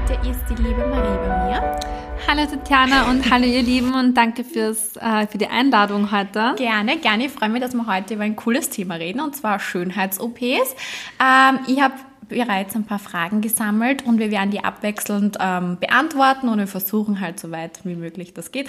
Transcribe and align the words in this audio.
Heute 0.00 0.28
ist 0.28 0.44
die 0.48 0.62
liebe 0.62 0.86
Marie 0.86 1.18
bei 1.26 1.48
mir. 1.48 1.80
Hallo 2.28 2.46
Tatjana 2.46 3.10
und 3.10 3.28
hallo 3.32 3.46
ihr 3.46 3.62
Lieben 3.62 3.94
und 3.94 4.14
danke 4.14 4.44
fürs, 4.44 4.96
äh, 4.96 5.26
für 5.26 5.38
die 5.38 5.48
Einladung 5.48 6.12
heute. 6.12 6.54
Gerne, 6.56 6.98
gerne. 6.98 7.26
Ich 7.26 7.32
freue 7.32 7.48
mich, 7.48 7.60
dass 7.60 7.74
wir 7.74 7.84
heute 7.84 8.14
über 8.14 8.22
ein 8.22 8.36
cooles 8.36 8.70
Thema 8.70 8.94
reden 8.94 9.20
und 9.20 9.34
zwar 9.34 9.58
Schönheits-OPs. 9.58 10.76
Ähm, 11.20 11.58
ich 11.66 11.80
habe 11.80 11.94
bereits 12.28 12.76
ein 12.76 12.84
paar 12.84 13.00
Fragen 13.00 13.40
gesammelt 13.40 14.06
und 14.06 14.20
wir 14.20 14.30
werden 14.30 14.52
die 14.52 14.62
abwechselnd 14.62 15.36
ähm, 15.40 15.78
beantworten 15.80 16.48
und 16.48 16.58
wir 16.58 16.68
versuchen 16.68 17.20
halt 17.20 17.40
so 17.40 17.50
weit 17.50 17.80
wie 17.82 17.96
möglich 17.96 18.32
das 18.34 18.52
geht. 18.52 18.68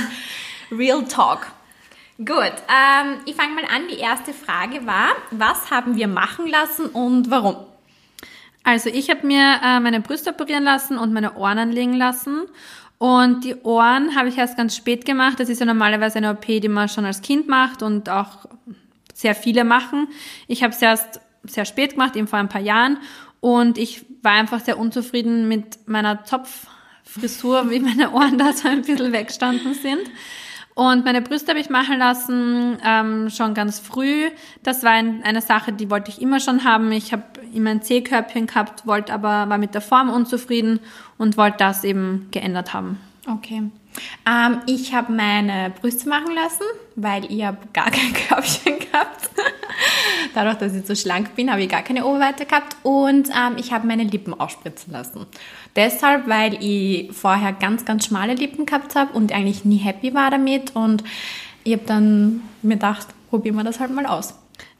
Real 0.70 1.02
Talk. 1.04 1.46
Gut, 2.18 2.28
ähm, 2.28 3.20
ich 3.24 3.34
fange 3.36 3.54
mal 3.54 3.64
an. 3.64 3.88
Die 3.90 3.98
erste 3.98 4.34
Frage 4.34 4.86
war, 4.86 5.08
was 5.30 5.70
haben 5.70 5.96
wir 5.96 6.08
machen 6.08 6.46
lassen 6.46 6.86
und 6.86 7.30
warum? 7.30 7.56
Also 8.68 8.90
ich 8.90 9.08
habe 9.08 9.26
mir 9.26 9.60
äh, 9.64 9.80
meine 9.80 10.02
Brüste 10.02 10.28
operieren 10.28 10.62
lassen 10.62 10.98
und 10.98 11.10
meine 11.10 11.36
Ohren 11.36 11.56
anlegen 11.56 11.94
lassen. 11.94 12.42
Und 12.98 13.42
die 13.44 13.54
Ohren 13.62 14.14
habe 14.14 14.28
ich 14.28 14.36
erst 14.36 14.58
ganz 14.58 14.76
spät 14.76 15.06
gemacht. 15.06 15.40
Das 15.40 15.48
ist 15.48 15.60
ja 15.60 15.64
normalerweise 15.64 16.18
eine 16.18 16.32
OP, 16.32 16.44
die 16.44 16.68
man 16.68 16.90
schon 16.90 17.06
als 17.06 17.22
Kind 17.22 17.48
macht 17.48 17.82
und 17.82 18.10
auch 18.10 18.44
sehr 19.14 19.34
viele 19.34 19.64
machen. 19.64 20.08
Ich 20.48 20.62
habe 20.62 20.74
es 20.74 20.82
erst 20.82 21.22
sehr 21.44 21.64
spät 21.64 21.92
gemacht, 21.92 22.14
eben 22.14 22.26
vor 22.26 22.38
ein 22.38 22.50
paar 22.50 22.60
Jahren. 22.60 22.98
Und 23.40 23.78
ich 23.78 24.04
war 24.20 24.32
einfach 24.32 24.60
sehr 24.60 24.78
unzufrieden 24.78 25.48
mit 25.48 25.88
meiner 25.88 26.24
Zopffrisur, 26.24 27.70
wie 27.70 27.80
meine 27.80 28.12
Ohren 28.12 28.36
da 28.36 28.52
so 28.52 28.68
ein 28.68 28.82
bisschen 28.82 29.14
weggestanden 29.14 29.72
sind. 29.72 30.10
Und 30.78 31.04
meine 31.04 31.22
Brüste 31.22 31.50
habe 31.50 31.58
ich 31.58 31.70
machen 31.70 31.98
lassen 31.98 32.78
ähm, 32.86 33.30
schon 33.30 33.52
ganz 33.52 33.80
früh. 33.80 34.30
Das 34.62 34.84
war 34.84 34.92
ein, 34.92 35.24
eine 35.24 35.42
Sache, 35.42 35.72
die 35.72 35.90
wollte 35.90 36.08
ich 36.12 36.22
immer 36.22 36.38
schon 36.38 36.62
haben. 36.62 36.92
Ich 36.92 37.12
habe 37.12 37.24
immer 37.52 37.70
ein 37.70 37.82
C-Körbchen 37.82 38.46
gehabt, 38.46 38.86
wollte 38.86 39.12
aber 39.12 39.48
war 39.48 39.58
mit 39.58 39.74
der 39.74 39.80
Form 39.80 40.08
unzufrieden 40.08 40.78
und 41.16 41.36
wollte 41.36 41.56
das 41.58 41.82
eben 41.82 42.28
geändert 42.30 42.74
haben. 42.74 43.00
Okay. 43.26 43.64
Ähm, 44.26 44.60
ich 44.66 44.94
habe 44.94 45.12
meine 45.12 45.72
Brüste 45.80 46.08
machen 46.08 46.34
lassen, 46.34 46.64
weil 46.96 47.24
ich 47.30 47.44
habe 47.44 47.58
gar 47.72 47.90
kein 47.90 48.12
Körbchen 48.12 48.78
gehabt. 48.78 49.30
Dadurch, 50.34 50.56
dass 50.56 50.74
ich 50.74 50.86
so 50.86 50.94
schlank 50.94 51.34
bin, 51.34 51.50
habe 51.50 51.62
ich 51.62 51.68
gar 51.68 51.82
keine 51.82 52.04
Oberweite 52.04 52.46
gehabt. 52.46 52.76
Und 52.82 53.28
ähm, 53.28 53.56
ich 53.56 53.72
habe 53.72 53.86
meine 53.86 54.04
Lippen 54.04 54.38
ausspritzen 54.38 54.92
lassen. 54.92 55.26
Deshalb, 55.76 56.28
weil 56.28 56.62
ich 56.62 57.12
vorher 57.12 57.52
ganz, 57.52 57.84
ganz 57.84 58.06
schmale 58.06 58.34
Lippen 58.34 58.66
gehabt 58.66 58.94
habe 58.94 59.12
und 59.12 59.32
eigentlich 59.32 59.64
nie 59.64 59.78
happy 59.78 60.14
war 60.14 60.30
damit. 60.30 60.74
Und 60.74 61.04
ich 61.64 61.72
habe 61.74 61.84
dann 61.86 62.42
mir 62.62 62.74
gedacht, 62.74 63.08
probieren 63.30 63.56
wir 63.56 63.64
das 63.64 63.80
halt 63.80 63.92
mal 63.92 64.06
aus. 64.06 64.34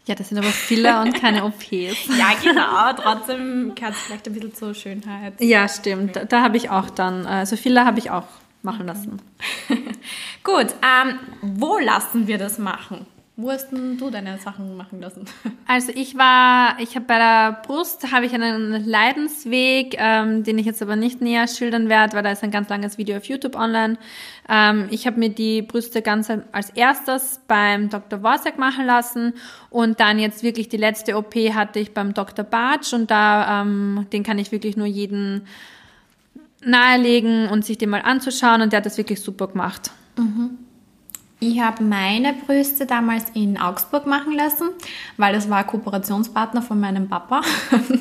Ja, 0.06 0.14
das 0.14 0.30
sind 0.30 0.38
aber 0.38 0.48
Filler 0.48 1.02
und 1.02 1.14
keine 1.14 1.44
OPs. 1.44 2.08
ja, 2.18 2.32
genau. 2.42 2.92
Trotzdem 2.96 3.74
gehört 3.74 3.94
es 3.94 4.00
vielleicht 4.00 4.26
ein 4.26 4.32
bisschen 4.32 4.54
zur 4.54 4.74
Schönheit. 4.74 5.34
Ja, 5.38 5.68
stimmt. 5.68 6.16
Da, 6.16 6.24
da 6.24 6.42
habe 6.42 6.56
ich 6.56 6.70
auch 6.70 6.88
dann, 6.88 7.26
also 7.26 7.56
Filler 7.56 7.84
habe 7.84 7.98
ich 7.98 8.10
auch 8.10 8.24
machen 8.62 8.86
lassen. 8.86 9.20
Gut, 10.44 10.74
ähm, 10.82 11.18
wo 11.42 11.78
lassen 11.78 12.26
wir 12.26 12.38
das 12.38 12.58
machen? 12.58 13.06
Wo 13.40 13.52
hast 13.52 13.70
denn 13.70 13.96
du 13.96 14.10
deine 14.10 14.36
Sachen 14.38 14.76
machen 14.76 15.00
lassen? 15.00 15.24
Also 15.70 15.92
ich 15.94 16.16
war, 16.16 16.80
ich 16.80 16.96
habe 16.96 17.04
bei 17.04 17.18
der 17.18 17.60
Brust 17.64 18.10
habe 18.10 18.24
ich 18.24 18.32
einen 18.32 18.86
Leidensweg, 18.86 19.96
ähm, 19.98 20.42
den 20.42 20.58
ich 20.58 20.64
jetzt 20.64 20.80
aber 20.80 20.96
nicht 20.96 21.20
näher 21.20 21.46
schildern 21.46 21.90
werde, 21.90 22.16
weil 22.16 22.22
da 22.22 22.32
ist 22.32 22.42
ein 22.42 22.50
ganz 22.50 22.70
langes 22.70 22.96
Video 22.96 23.18
auf 23.18 23.24
YouTube 23.26 23.54
online. 23.54 23.98
Ähm, 24.48 24.88
ich 24.90 25.06
habe 25.06 25.18
mir 25.18 25.28
die 25.28 25.60
Brüste 25.60 26.00
ganz 26.00 26.32
als 26.52 26.70
erstes 26.70 27.42
beim 27.46 27.90
Dr. 27.90 28.22
Worsack 28.22 28.58
machen 28.58 28.86
lassen 28.86 29.34
und 29.68 30.00
dann 30.00 30.18
jetzt 30.18 30.42
wirklich 30.42 30.70
die 30.70 30.78
letzte 30.78 31.18
OP 31.18 31.34
hatte 31.34 31.80
ich 31.80 31.92
beim 31.92 32.14
Dr. 32.14 32.46
Bartsch 32.46 32.94
und 32.94 33.10
da 33.10 33.60
ähm, 33.60 34.06
den 34.10 34.22
kann 34.22 34.38
ich 34.38 34.50
wirklich 34.50 34.78
nur 34.78 34.86
jeden 34.86 35.46
nahelegen 36.64 37.48
und 37.48 37.64
sich 37.64 37.78
den 37.78 37.90
mal 37.90 38.02
anzuschauen 38.02 38.62
und 38.62 38.72
der 38.72 38.78
hat 38.78 38.86
das 38.86 38.98
wirklich 38.98 39.20
super 39.20 39.48
gemacht. 39.48 39.90
Mhm. 40.16 40.58
Ich 41.40 41.60
habe 41.60 41.84
meine 41.84 42.32
Brüste 42.32 42.84
damals 42.84 43.26
in 43.34 43.60
Augsburg 43.60 44.06
machen 44.06 44.32
lassen, 44.32 44.70
weil 45.18 45.32
das 45.32 45.48
war 45.48 45.62
Kooperationspartner 45.64 46.62
von 46.62 46.80
meinem 46.80 47.08
Papa. 47.08 47.42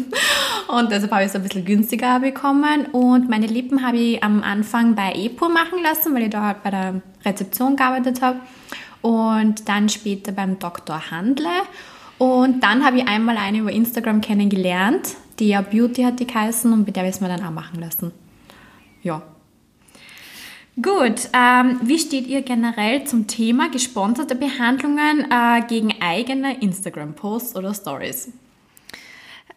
und 0.68 0.92
deshalb 0.92 1.12
habe 1.12 1.22
ich 1.22 1.30
es 1.30 1.36
ein 1.36 1.44
bisschen 1.44 1.64
günstiger 1.64 2.20
bekommen. 2.20 2.88
Und 2.88 3.30
meine 3.30 3.46
Lippen 3.46 3.86
habe 3.86 3.98
ich 3.98 4.24
am 4.24 4.42
Anfang 4.42 4.96
bei 4.96 5.14
EPO 5.14 5.50
machen 5.50 5.84
lassen, 5.84 6.16
weil 6.16 6.24
ich 6.24 6.30
da 6.32 6.42
halt 6.42 6.64
bei 6.64 6.72
der 6.72 7.02
Rezeption 7.24 7.76
gearbeitet 7.76 8.24
habe. 8.24 8.40
Und 9.04 9.70
dann 9.70 9.88
später 9.88 10.32
beim 10.32 10.58
Dr. 10.58 11.12
Handle. 11.12 11.46
Und 12.18 12.64
dann 12.64 12.84
habe 12.84 12.98
ich 12.98 13.08
einmal 13.08 13.38
eine 13.38 13.60
über 13.60 13.72
Instagram 13.72 14.22
kennengelernt, 14.22 15.10
die 15.38 15.50
ja 15.50 15.62
Beauty 15.62 16.02
hat 16.02 16.20
die 16.20 16.26
geheißen 16.26 16.74
und 16.74 16.88
mit 16.88 16.96
der 16.96 17.04
habe 17.04 17.10
ich 17.10 17.16
es 17.16 17.22
mir 17.22 17.28
dann 17.28 17.46
auch 17.46 17.52
machen 17.52 17.80
lassen. 17.80 18.12
Ja, 19.08 19.22
Gut, 20.80 21.30
ähm, 21.34 21.80
wie 21.82 21.98
steht 21.98 22.28
ihr 22.28 22.44
generell 22.44 23.04
zum 23.06 23.26
Thema 23.26 23.68
gesponserte 23.70 24.36
Behandlungen 24.36 25.26
äh, 25.32 25.62
gegen 25.68 25.96
eigene 26.02 26.62
Instagram-Posts 26.62 27.56
oder 27.56 27.74
Stories? 27.74 28.32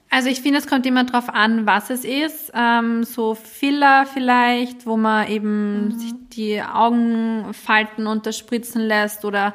Also 0.09 0.31
ich 0.31 0.41
finde, 0.41 0.61
es 0.61 0.67
kommt 0.67 0.87
immer 0.87 1.05
darauf 1.05 1.29
an, 1.29 1.67
was 1.67 1.91
es 1.91 2.07
ist. 2.07 2.53
Ähm, 2.55 3.05
so 3.05 3.35
Filler 3.35 4.07
vielleicht, 4.07 4.87
wo 4.87 4.97
man 4.97 5.29
eben 5.29 5.89
mhm. 5.89 5.99
sich 5.99 6.13
die 6.31 6.63
Augenfalten 6.63 8.07
unterspritzen 8.07 8.81
lässt 8.81 9.27
oder 9.27 9.55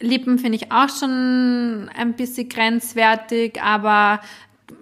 Lippen 0.00 0.38
finde 0.38 0.56
ich 0.56 0.72
auch 0.72 0.88
schon 0.88 1.90
ein 1.94 2.14
bisschen 2.14 2.48
grenzwertig, 2.48 3.60
aber 3.60 4.20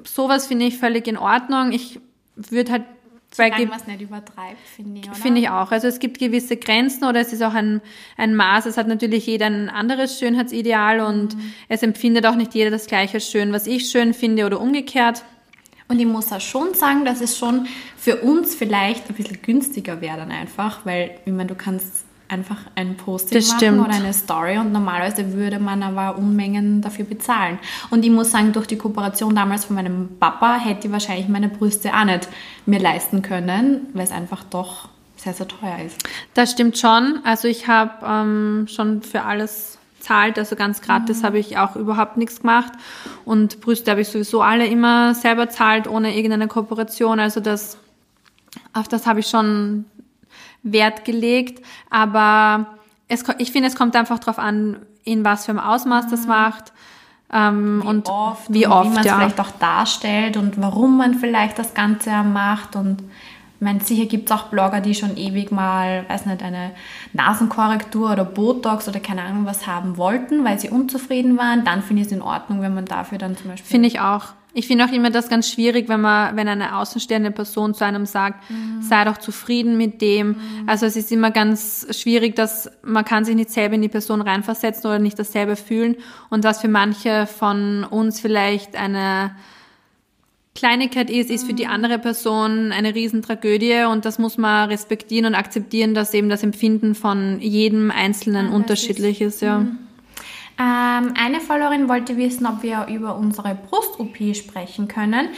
sowas 0.04 0.46
finde 0.46 0.66
ich 0.66 0.78
völlig 0.78 1.08
in 1.08 1.16
Ordnung. 1.16 1.72
Ich 1.72 1.98
würde 2.36 2.70
halt 2.70 2.84
Solange 3.36 3.66
man 3.66 3.78
es 3.78 3.86
nicht 3.86 4.00
übertreibt, 4.00 4.66
finde 4.74 5.00
ich, 5.00 5.06
oder? 5.06 5.14
Finde 5.14 5.40
ich 5.42 5.50
auch. 5.50 5.70
Also 5.70 5.88
es 5.88 5.98
gibt 5.98 6.18
gewisse 6.18 6.56
Grenzen 6.56 7.04
oder 7.04 7.20
es 7.20 7.32
ist 7.32 7.42
auch 7.42 7.52
ein, 7.52 7.82
ein 8.16 8.34
Maß. 8.34 8.64
Es 8.64 8.78
hat 8.78 8.88
natürlich 8.88 9.26
jeder 9.26 9.46
ein 9.46 9.68
anderes 9.68 10.18
Schönheitsideal 10.18 11.00
und 11.00 11.36
mhm. 11.36 11.52
es 11.68 11.82
empfindet 11.82 12.24
auch 12.24 12.34
nicht 12.34 12.54
jeder 12.54 12.70
das 12.70 12.86
gleiche 12.86 13.20
schön, 13.20 13.52
was 13.52 13.66
ich 13.66 13.90
schön 13.90 14.14
finde 14.14 14.46
oder 14.46 14.60
umgekehrt. 14.60 15.22
Und 15.88 16.00
ich 16.00 16.06
muss 16.06 16.32
auch 16.32 16.40
schon 16.40 16.74
sagen, 16.74 17.04
dass 17.04 17.20
es 17.20 17.38
schon 17.38 17.66
für 17.96 18.16
uns 18.16 18.54
vielleicht 18.54 19.08
ein 19.08 19.14
bisschen 19.14 19.40
günstiger 19.42 20.00
wäre 20.00 20.16
dann 20.16 20.32
einfach, 20.32 20.84
weil, 20.84 21.12
ich 21.24 21.32
meine, 21.32 21.46
du 21.46 21.54
kannst 21.54 22.05
einfach 22.28 22.58
ein 22.74 22.96
Posting 22.96 23.38
das 23.38 23.48
machen 23.48 23.58
stimmt. 23.58 23.80
oder 23.80 23.94
eine 23.94 24.12
Story 24.12 24.58
und 24.58 24.72
normalerweise 24.72 25.32
würde 25.32 25.58
man 25.58 25.82
aber 25.82 26.18
Unmengen 26.18 26.82
dafür 26.82 27.04
bezahlen. 27.04 27.58
Und 27.90 28.04
ich 28.04 28.10
muss 28.10 28.30
sagen, 28.30 28.52
durch 28.52 28.66
die 28.66 28.76
Kooperation 28.76 29.34
damals 29.34 29.66
von 29.66 29.76
meinem 29.76 30.08
Papa 30.18 30.58
hätte 30.58 30.86
ich 30.88 30.92
wahrscheinlich 30.92 31.28
meine 31.28 31.48
Brüste 31.48 31.92
auch 31.94 32.04
nicht 32.04 32.28
mir 32.66 32.80
leisten 32.80 33.22
können, 33.22 33.88
weil 33.94 34.04
es 34.04 34.12
einfach 34.12 34.44
doch 34.44 34.88
sehr, 35.16 35.34
sehr 35.34 35.48
teuer 35.48 35.78
ist. 35.84 36.02
Das 36.34 36.52
stimmt 36.52 36.78
schon. 36.78 37.20
Also 37.24 37.48
ich 37.48 37.68
habe 37.68 37.92
ähm, 38.04 38.66
schon 38.68 39.02
für 39.02 39.22
alles 39.22 39.78
zahlt, 40.00 40.38
also 40.38 40.54
ganz 40.56 40.82
gratis 40.82 41.20
mhm. 41.22 41.26
habe 41.26 41.38
ich 41.38 41.58
auch 41.58 41.74
überhaupt 41.74 42.16
nichts 42.16 42.40
gemacht 42.40 42.72
und 43.24 43.60
Brüste 43.60 43.90
habe 43.90 44.02
ich 44.02 44.08
sowieso 44.08 44.40
alle 44.40 44.66
immer 44.66 45.14
selber 45.14 45.48
zahlt, 45.48 45.88
ohne 45.88 46.16
irgendeine 46.16 46.46
Kooperation. 46.46 47.18
Also 47.18 47.40
das, 47.40 47.78
auf 48.72 48.88
das 48.88 49.06
habe 49.06 49.20
ich 49.20 49.26
schon 49.26 49.84
Wert 50.72 51.04
gelegt, 51.04 51.64
aber 51.90 52.66
es, 53.08 53.24
ich 53.38 53.52
finde, 53.52 53.68
es 53.68 53.76
kommt 53.76 53.94
einfach 53.96 54.18
darauf 54.18 54.38
an, 54.38 54.76
in 55.04 55.24
was 55.24 55.46
für 55.46 55.52
einem 55.52 55.60
Ausmaß 55.60 56.08
das 56.10 56.22
mhm. 56.22 56.28
macht. 56.28 56.72
Ähm, 57.32 57.82
wie 57.82 57.88
und 57.88 58.08
oft, 58.08 58.52
wie 58.52 58.66
oft, 58.66 58.90
wie 58.90 58.94
man 58.94 58.98
es 59.00 59.06
ja. 59.06 59.16
vielleicht 59.16 59.40
auch 59.40 59.50
darstellt 59.58 60.36
und 60.36 60.60
warum 60.60 60.96
man 60.96 61.14
vielleicht 61.14 61.58
das 61.58 61.74
Ganze 61.74 62.10
macht. 62.22 62.76
Und 62.76 63.00
ich 63.00 63.60
meine, 63.60 63.80
sicher 63.80 64.06
gibt 64.06 64.30
es 64.30 64.36
auch 64.36 64.44
Blogger, 64.44 64.80
die 64.80 64.94
schon 64.94 65.16
ewig 65.16 65.50
mal, 65.50 66.04
weiß 66.08 66.26
nicht, 66.26 66.42
eine 66.42 66.72
Nasenkorrektur 67.14 68.12
oder 68.12 68.24
Botox 68.24 68.88
oder 68.88 69.00
keine 69.00 69.22
Ahnung 69.22 69.46
was 69.46 69.66
haben 69.66 69.96
wollten, 69.96 70.44
weil 70.44 70.58
sie 70.60 70.68
unzufrieden 70.68 71.36
waren. 71.36 71.64
Dann 71.64 71.82
finde 71.82 72.02
ich 72.02 72.08
es 72.08 72.12
in 72.12 72.22
Ordnung, 72.22 72.60
wenn 72.60 72.74
man 72.74 72.84
dafür 72.84 73.18
dann 73.18 73.36
zum 73.36 73.50
Beispiel. 73.50 73.70
Finde 73.70 73.88
ich 73.88 74.00
auch. 74.00 74.26
Ich 74.58 74.66
finde 74.68 74.86
auch 74.86 74.90
immer 74.90 75.10
das 75.10 75.28
ganz 75.28 75.50
schwierig, 75.50 75.86
wenn 75.90 76.00
man, 76.00 76.34
wenn 76.34 76.48
eine 76.48 76.78
außenstehende 76.78 77.30
Person 77.30 77.74
zu 77.74 77.84
einem 77.84 78.06
sagt, 78.06 78.50
mhm. 78.50 78.80
sei 78.80 79.04
doch 79.04 79.18
zufrieden 79.18 79.76
mit 79.76 80.00
dem. 80.00 80.28
Mhm. 80.28 80.36
Also 80.66 80.86
es 80.86 80.96
ist 80.96 81.12
immer 81.12 81.30
ganz 81.30 81.86
schwierig, 81.90 82.36
dass 82.36 82.70
man 82.82 83.04
kann 83.04 83.26
sich 83.26 83.36
nicht 83.36 83.50
selber 83.50 83.74
in 83.74 83.82
die 83.82 83.90
Person 83.90 84.22
reinversetzen 84.22 84.88
oder 84.88 84.98
nicht 84.98 85.18
dasselbe 85.18 85.56
fühlen. 85.56 85.96
Und 86.30 86.42
was 86.44 86.62
für 86.62 86.68
manche 86.68 87.26
von 87.26 87.84
uns 87.84 88.18
vielleicht 88.18 88.76
eine 88.76 89.36
Kleinigkeit 90.54 91.10
ist, 91.10 91.28
ist 91.28 91.46
für 91.46 91.52
die 91.52 91.66
mhm. 91.66 91.72
andere 91.72 91.98
Person 91.98 92.72
eine 92.72 92.94
Riesentragödie 92.94 93.84
und 93.84 94.06
das 94.06 94.18
muss 94.18 94.38
man 94.38 94.70
respektieren 94.70 95.26
und 95.26 95.34
akzeptieren, 95.34 95.92
dass 95.92 96.14
eben 96.14 96.30
das 96.30 96.42
Empfinden 96.42 96.94
von 96.94 97.40
jedem 97.40 97.90
Einzelnen 97.90 98.46
ja, 98.46 98.52
unterschiedlich 98.52 99.20
ist, 99.20 99.34
ist 99.34 99.42
ja. 99.42 99.58
Mhm. 99.58 99.85
Ähm, 100.58 101.14
eine 101.16 101.40
Followerin 101.40 101.88
wollte 101.88 102.16
wissen, 102.16 102.46
ob 102.46 102.62
wir 102.62 102.86
über 102.88 103.16
unsere 103.16 103.54
Brust-OP 103.54 104.34
sprechen 104.34 104.88
können. 104.88 105.28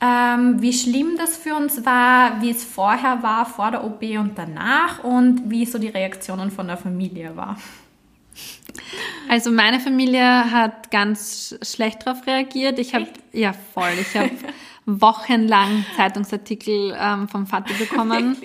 Ähm, 0.00 0.62
wie 0.62 0.72
schlimm 0.72 1.16
das 1.18 1.36
für 1.36 1.54
uns 1.54 1.84
war, 1.84 2.40
wie 2.40 2.50
es 2.50 2.64
vorher 2.64 3.22
war, 3.22 3.44
vor 3.44 3.70
der 3.70 3.84
OP 3.84 4.02
und 4.02 4.32
danach 4.36 5.04
und 5.04 5.50
wie 5.50 5.66
so 5.66 5.78
die 5.78 5.88
Reaktionen 5.88 6.50
von 6.50 6.68
der 6.68 6.78
Familie 6.78 7.36
war. 7.36 7.58
Also 9.28 9.50
meine 9.50 9.78
Familie 9.78 10.50
hat 10.50 10.90
ganz 10.90 11.58
schlecht 11.62 12.06
darauf 12.06 12.26
reagiert. 12.26 12.78
Ich 12.78 12.94
habe 12.94 13.08
ja 13.32 13.52
voll. 13.52 13.92
Ich 14.00 14.16
habe 14.16 14.30
wochenlang 14.86 15.84
Zeitungsartikel 15.96 16.96
ähm, 16.98 17.28
vom 17.28 17.46
Vater 17.46 17.74
bekommen, 17.74 18.36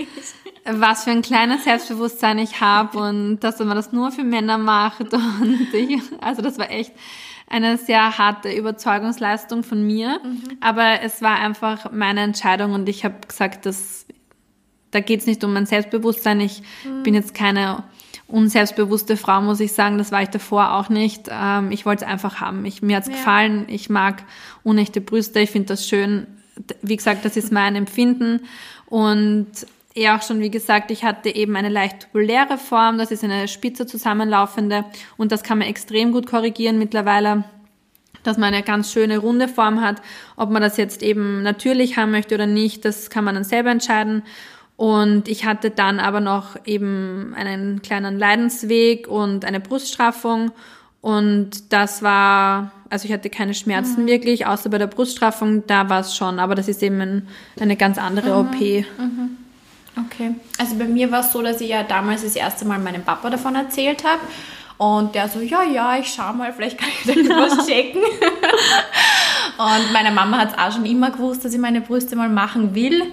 was 0.66 1.04
für 1.04 1.12
ein 1.12 1.22
kleines 1.22 1.64
Selbstbewusstsein 1.64 2.40
ich 2.40 2.60
habe 2.60 2.98
und 2.98 3.40
dass 3.40 3.60
man 3.60 3.76
das 3.76 3.92
nur 3.92 4.12
für 4.12 4.24
Männer 4.24 4.58
macht. 4.58 5.14
Und 5.14 5.68
ich, 5.74 6.02
also 6.22 6.42
das 6.42 6.58
war 6.58 6.72
echt 6.72 6.92
eine 7.48 7.78
sehr 7.78 8.18
harte 8.18 8.52
Überzeugungsleistung 8.52 9.64
von 9.64 9.86
mir. 9.86 10.20
Mhm. 10.24 10.58
Aber 10.62 11.02
es 11.02 11.22
war 11.22 11.40
einfach 11.40 11.92
meine 11.92 12.22
Entscheidung 12.22 12.74
und 12.74 12.90
ich 12.90 13.06
habe 13.06 13.16
gesagt, 13.28 13.66
dass 13.66 14.06
da 14.92 15.02
geht 15.02 15.20
es 15.20 15.28
nicht 15.28 15.44
um 15.44 15.54
mein 15.54 15.66
Selbstbewusstsein. 15.66 16.40
Ich 16.40 16.62
mhm. 16.84 17.04
bin 17.04 17.14
jetzt 17.14 17.34
keine 17.34 17.84
unselbstbewusste 18.28 19.18
Frau, 19.18 19.42
muss 19.42 19.60
ich 19.60 19.74
sagen. 19.74 19.98
Das 19.98 20.12
war 20.12 20.22
ich 20.22 20.30
davor 20.30 20.74
auch 20.74 20.90
nicht. 20.90 21.28
Ähm, 21.30 21.72
ich 21.72 21.86
wollte 21.86 22.06
es 22.06 22.12
einfach 22.12 22.40
haben. 22.40 22.66
Ich, 22.66 22.82
mir 22.82 22.98
hat's 22.98 23.10
ja. 23.10 23.14
gefallen. 23.14 23.66
Ich 23.68 23.90
mag 23.90 24.24
unechte 24.64 25.02
Brüste. 25.02 25.42
Ich 25.42 25.52
finde 25.52 25.68
das 25.68 25.88
schön. 25.88 26.28
Wie 26.82 26.96
gesagt, 26.96 27.26
das 27.26 27.36
ist 27.36 27.52
mein 27.52 27.76
Empfinden. 27.76 28.42
Und 28.86 29.48
eher 29.96 30.16
auch 30.16 30.22
schon, 30.22 30.42
wie 30.42 30.52
gesagt, 30.52 30.92
ich 30.92 31.04
hatte 31.04 31.34
eben 31.34 31.56
eine 31.56 31.70
leicht 31.70 32.02
tubuläre 32.02 32.58
Form. 32.58 32.98
Das 32.98 33.12
ist 33.12 33.24
eine 33.24 33.48
spitze 33.48 33.88
zusammenlaufende. 33.88 34.86
Und 35.18 35.32
das 35.32 35.42
kann 35.42 35.58
man 35.58 35.68
extrem 35.68 36.12
gut 36.12 36.28
korrigieren 36.28 36.78
mittlerweile 36.78 37.46
dass 38.24 38.38
man 38.38 38.54
eine 38.54 38.64
ganz 38.64 38.92
schöne 38.92 39.20
runde 39.20 39.48
Form 39.48 39.82
hat. 39.82 40.02
Ob 40.36 40.50
man 40.50 40.62
das 40.62 40.78
jetzt 40.78 41.04
eben 41.04 41.44
natürlich 41.44 41.96
haben 41.98 42.10
möchte 42.10 42.34
oder 42.34 42.48
nicht, 42.48 42.84
das 42.84 43.12
kann 43.12 43.24
man 43.24 43.36
dann 43.36 43.44
selber 43.44 43.70
entscheiden. 43.70 44.24
Und 44.78 45.28
ich 45.28 45.46
hatte 45.46 45.70
dann 45.70 46.00
aber 46.00 46.20
noch 46.20 46.58
eben 46.66 47.34
einen 47.36 47.82
kleinen 47.82 48.20
Leidensweg 48.20 49.08
und 49.08 49.46
eine 49.46 49.60
Bruststraffung. 49.60 50.52
Und 51.02 51.72
das 51.72 52.02
war, 52.02 52.72
also 52.90 53.06
ich 53.06 53.14
hatte 53.14 53.30
keine 53.30 53.54
Schmerzen 53.54 54.04
mhm. 54.04 54.08
wirklich, 54.08 54.48
außer 54.48 54.70
bei 54.70 54.80
der 54.80 54.88
Bruststraffung, 54.88 55.66
da 55.68 55.88
war 55.90 56.02
es 56.02 56.16
schon. 56.16 56.40
Aber 56.40 56.56
das 56.56 56.68
ist 56.68 56.82
eben 56.82 57.00
ein, 57.00 57.28
eine 57.60 57.78
ganz 57.78 57.98
andere 57.98 58.42
mhm. 58.42 58.50
OP. 58.50 58.60
Mhm. 58.60 59.38
Okay. 59.98 60.36
Also 60.58 60.76
bei 60.76 60.86
mir 60.86 61.12
war 61.12 61.22
es 61.22 61.32
so, 61.32 61.42
dass 61.42 61.62
ich 61.62 61.70
ja 61.70 61.84
damals 61.84 62.24
das 62.24 62.36
erste 62.36 62.66
Mal 62.66 62.80
meinem 62.80 63.04
Papa 63.04 63.30
davon 63.30 63.56
erzählt 63.56 64.04
habe. 64.04 64.22
Und 64.78 65.16
der 65.16 65.30
so, 65.30 65.40
ja, 65.40 65.64
ja, 65.64 65.98
ich 65.98 66.14
schau 66.14 66.34
mal, 66.34 66.52
vielleicht 66.52 66.78
kann 66.78 66.90
ich 66.90 67.28
da 67.28 67.36
was 67.38 67.66
checken. 67.68 68.02
und 69.58 69.94
meine 69.94 70.12
Mama 70.12 70.40
hat 70.40 70.52
es 70.52 70.58
auch 70.58 70.72
schon 70.74 70.86
immer 70.86 71.12
gewusst, 71.12 71.46
dass 71.46 71.54
ich 71.54 71.60
meine 71.60 71.80
Brüste 71.80 72.16
mal 72.18 72.28
machen 72.28 72.76
will. 72.76 73.04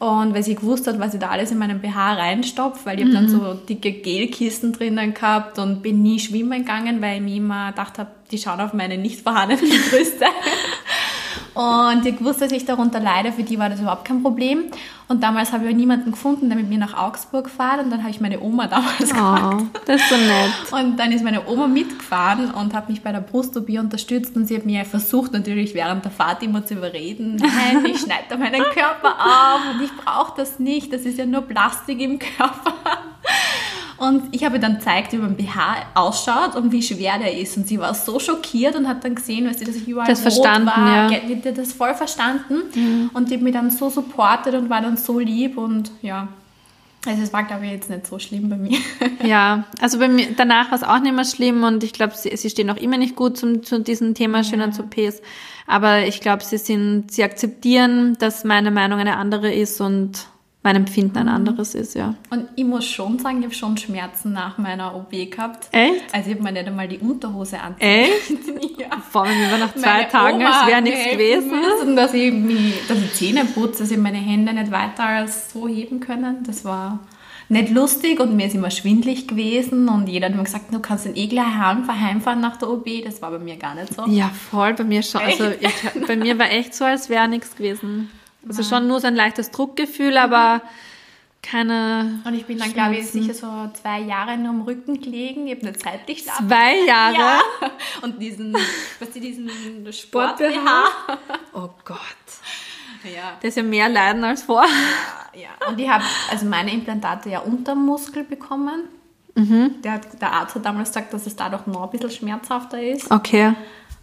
Und 0.00 0.34
weil 0.34 0.42
sie 0.42 0.56
gewusst 0.56 0.88
hat, 0.88 0.98
was 0.98 1.14
ich 1.14 1.20
da 1.20 1.28
alles 1.28 1.52
in 1.52 1.58
meinen 1.58 1.80
BH 1.80 2.14
reinstopfe, 2.14 2.84
weil 2.84 2.98
ich 2.98 3.06
mhm. 3.06 3.16
habe 3.16 3.26
dann 3.26 3.28
so 3.28 3.54
dicke 3.54 3.92
Gelkisten 3.92 4.72
drinnen 4.72 5.14
gehabt 5.14 5.58
und 5.58 5.82
bin 5.82 6.02
nie 6.02 6.18
schwimmen 6.18 6.64
gegangen, 6.64 7.00
weil 7.00 7.16
ich 7.16 7.22
mir 7.22 7.36
immer 7.36 7.70
gedacht 7.70 7.98
habe, 7.98 8.10
die 8.30 8.38
schauen 8.38 8.60
auf 8.60 8.72
meine 8.72 8.98
nicht 8.98 9.20
vorhandenen 9.20 9.62
Brüste. 9.90 10.26
Und 11.54 12.04
ich 12.04 12.22
wusste, 12.22 12.44
dass 12.44 12.52
ich 12.52 12.64
darunter 12.64 12.98
leide, 12.98 13.32
für 13.32 13.44
die 13.44 13.58
war 13.58 13.70
das 13.70 13.80
überhaupt 13.80 14.04
kein 14.04 14.22
Problem. 14.22 14.64
Und 15.06 15.22
damals 15.22 15.52
habe 15.52 15.68
ich 15.68 15.76
niemanden 15.76 16.10
gefunden, 16.10 16.48
der 16.48 16.58
mit 16.58 16.68
mir 16.68 16.78
nach 16.78 16.94
Augsburg 16.96 17.48
fährt. 17.48 17.80
Und 17.80 17.90
dann 17.90 18.00
habe 18.00 18.10
ich 18.10 18.20
meine 18.20 18.40
Oma 18.40 18.66
damals 18.66 18.94
oh, 19.00 19.04
gefragt. 19.04 19.64
Das 19.86 20.00
ist 20.00 20.08
so 20.08 20.16
nett. 20.16 20.72
Und 20.72 20.98
dann 20.98 21.12
ist 21.12 21.22
meine 21.22 21.46
Oma 21.46 21.68
mitgefahren 21.68 22.50
und 22.50 22.74
hat 22.74 22.88
mich 22.88 23.02
bei 23.02 23.12
der 23.12 23.20
Brust-OP 23.20 23.68
unterstützt. 23.78 24.34
Und 24.34 24.46
sie 24.46 24.56
hat 24.56 24.66
mir 24.66 24.84
versucht, 24.84 25.32
natürlich 25.32 25.74
während 25.74 26.04
der 26.04 26.10
Fahrt 26.10 26.42
immer 26.42 26.66
zu 26.66 26.74
überreden. 26.74 27.36
Nein, 27.40 27.84
ich 27.86 28.00
schneide 28.00 28.24
da 28.28 28.36
meinen 28.36 28.62
Körper 28.62 29.14
auf 29.18 29.60
und 29.74 29.84
ich 29.84 29.92
brauche 29.96 30.32
das 30.36 30.58
nicht. 30.58 30.92
Das 30.92 31.02
ist 31.02 31.18
ja 31.18 31.26
nur 31.26 31.42
Plastik 31.42 32.00
im 32.00 32.18
Körper. 32.18 32.74
Und 33.96 34.22
ich 34.32 34.44
habe 34.44 34.58
dann 34.58 34.76
gezeigt, 34.76 35.12
wie 35.12 35.18
mein 35.18 35.36
BH 35.36 35.76
ausschaut 35.94 36.56
und 36.56 36.72
wie 36.72 36.82
schwer 36.82 37.18
der 37.18 37.36
ist. 37.36 37.56
Und 37.56 37.68
sie 37.68 37.78
war 37.78 37.94
so 37.94 38.18
schockiert 38.18 38.74
und 38.76 38.88
hat 38.88 39.04
dann 39.04 39.14
gesehen, 39.14 39.46
weißt 39.46 39.60
du, 39.60 39.64
dass 39.64 39.76
ich 39.76 39.86
überall 39.86 40.08
das 40.08 40.20
verstanden, 40.20 40.66
war. 40.66 41.12
Ja. 41.12 41.20
Die 41.20 41.48
hat 41.48 41.58
das 41.58 41.72
voll 41.72 41.94
verstanden. 41.94 42.62
Mhm. 42.74 43.10
Und 43.14 43.30
die 43.30 43.34
hat 43.34 43.42
mich 43.42 43.54
dann 43.54 43.70
so 43.70 43.90
supportet 43.90 44.54
und 44.54 44.68
war 44.68 44.80
dann 44.80 44.96
so 44.96 45.18
lieb. 45.18 45.56
Und 45.56 45.90
ja, 46.02 46.28
also 47.06 47.22
es 47.22 47.32
war, 47.32 47.44
glaube 47.44 47.66
ich, 47.66 47.72
jetzt 47.72 47.90
nicht 47.90 48.06
so 48.06 48.18
schlimm 48.18 48.48
bei 48.48 48.56
mir. 48.56 48.78
Ja, 49.24 49.64
also 49.80 49.98
bei 49.98 50.08
mir 50.08 50.28
danach 50.36 50.70
war 50.70 50.76
es 50.76 50.84
auch 50.84 50.98
nicht 50.98 51.14
mehr 51.14 51.24
schlimm 51.24 51.64
und 51.64 51.82
ich 51.82 51.92
glaube, 51.92 52.12
sie, 52.14 52.36
sie 52.36 52.50
stehen 52.50 52.68
auch 52.68 52.76
immer 52.76 52.98
nicht 52.98 53.16
gut 53.16 53.38
zum, 53.38 53.62
zu 53.62 53.80
diesem 53.80 54.14
Thema 54.14 54.38
ja. 54.38 54.44
schöner 54.44 54.68
OPs. 54.68 55.22
Aber 55.66 56.06
ich 56.06 56.20
glaube, 56.20 56.44
sie 56.44 56.58
sind, 56.58 57.10
sie 57.10 57.24
akzeptieren, 57.24 58.16
dass 58.18 58.44
meine 58.44 58.70
Meinung 58.70 58.98
eine 58.98 59.16
andere 59.16 59.52
ist 59.52 59.80
und 59.80 60.26
mein 60.64 60.76
Empfinden 60.76 61.18
ein 61.18 61.28
anderes 61.28 61.74
ist, 61.74 61.94
ja. 61.94 62.14
Und 62.30 62.48
ich 62.56 62.64
muss 62.64 62.86
schon 62.86 63.18
sagen, 63.18 63.40
ich 63.40 63.44
habe 63.44 63.54
schon 63.54 63.76
Schmerzen 63.76 64.32
nach 64.32 64.56
meiner 64.56 64.96
OP 64.96 65.10
gehabt. 65.10 65.68
Echt? 65.72 66.02
Also 66.10 66.30
ich 66.30 66.36
habe 66.36 66.42
mir 66.42 66.52
nicht 66.52 66.66
einmal 66.66 66.88
die 66.88 66.96
Unterhose 66.98 67.60
anziehen. 67.60 67.86
Echt? 67.86 68.30
ja. 68.80 68.86
Vor 69.10 69.24
allem 69.24 69.46
über 69.46 69.58
nach 69.58 69.74
zwei 69.74 69.98
meine 69.98 70.08
Tagen, 70.08 70.36
Oma 70.36 70.60
als 70.60 70.66
wäre 70.66 70.80
nichts 70.80 71.10
gewesen. 71.10 71.50
Müssen, 71.50 71.96
dass 71.96 72.14
ich, 72.14 72.32
mich, 72.32 72.86
dass 72.88 72.98
ich 72.98 73.12
Zähne 73.12 73.44
putze, 73.44 73.82
dass 73.82 73.90
ich 73.90 73.98
meine 73.98 74.16
Hände 74.16 74.54
nicht 74.54 74.70
weiter 74.70 75.04
als 75.04 75.52
so 75.52 75.68
heben 75.68 76.00
können. 76.00 76.44
Das 76.46 76.64
war 76.64 76.98
nicht 77.50 77.68
lustig 77.68 78.18
und 78.18 78.34
mir 78.34 78.46
ist 78.46 78.54
immer 78.54 78.70
schwindlig 78.70 79.28
gewesen 79.28 79.90
und 79.90 80.08
jeder 80.08 80.28
hat 80.28 80.34
mir 80.34 80.44
gesagt, 80.44 80.72
du 80.72 80.80
kannst 80.80 81.04
den 81.04 81.14
eh 81.14 81.26
gleich 81.26 81.44
heimfahren 81.44 82.40
nach 82.40 82.56
der 82.56 82.70
OP. 82.70 82.88
Das 83.04 83.20
war 83.20 83.30
bei 83.30 83.38
mir 83.38 83.56
gar 83.56 83.74
nicht 83.74 83.92
so. 83.92 84.06
Ja, 84.06 84.30
voll, 84.30 84.72
bei 84.72 84.84
mir 84.84 85.02
schon. 85.02 85.20
Also 85.20 85.48
ich, 85.60 86.06
bei 86.06 86.16
mir 86.16 86.38
war 86.38 86.50
echt 86.50 86.74
so, 86.74 86.86
als 86.86 87.10
wäre 87.10 87.28
nichts 87.28 87.54
gewesen. 87.54 88.08
Also 88.48 88.62
schon 88.62 88.86
nur 88.86 89.00
so 89.00 89.06
ein 89.06 89.14
leichtes 89.14 89.50
Druckgefühl, 89.50 90.16
aber 90.16 90.62
keine. 91.44 92.22
Und 92.24 92.34
ich 92.34 92.46
bin 92.46 92.58
dann, 92.58 92.72
glaube 92.72 92.96
ich, 92.96 93.06
sicher 93.06 93.34
so 93.34 93.70
zwei 93.74 94.00
Jahre 94.00 94.36
nur 94.36 94.50
am 94.50 94.62
Rücken 94.62 95.00
gelegen. 95.00 95.46
Ich 95.46 95.56
habe 95.56 95.66
eine 95.66 95.76
zeitlich 95.76 96.22
schlafen. 96.22 96.48
Zwei 96.48 96.84
Jahre? 96.86 97.14
Ja. 97.14 97.40
Und 98.02 98.20
diesen, 98.20 98.56
was 98.98 99.10
die 99.10 99.20
diesen 99.20 99.50
Sport 99.92 100.38
BH. 100.38 100.84
Oh 101.52 101.68
Gott. 101.84 101.98
Ja. 103.04 103.36
Das 103.40 103.50
ist 103.50 103.56
ja 103.56 103.62
mehr 103.62 103.88
Leiden 103.88 104.24
als 104.24 104.42
vor. 104.42 104.64
Ja, 105.34 105.40
ja. 105.42 105.68
Und 105.68 105.78
ich 105.78 105.88
habe 105.88 106.04
also 106.30 106.46
meine 106.46 106.72
Implantate 106.72 107.28
ja 107.28 107.40
unter 107.40 107.74
Muskel 107.74 108.24
bekommen. 108.24 108.88
Mhm. 109.34 109.82
Der, 109.82 110.00
der 110.20 110.32
Arzt 110.32 110.54
hat 110.54 110.64
damals 110.64 110.90
gesagt, 110.90 111.12
dass 111.12 111.26
es 111.26 111.36
dadurch 111.36 111.66
noch 111.66 111.82
ein 111.82 111.90
bisschen 111.90 112.10
schmerzhafter 112.10 112.82
ist. 112.82 113.10
Okay. 113.10 113.52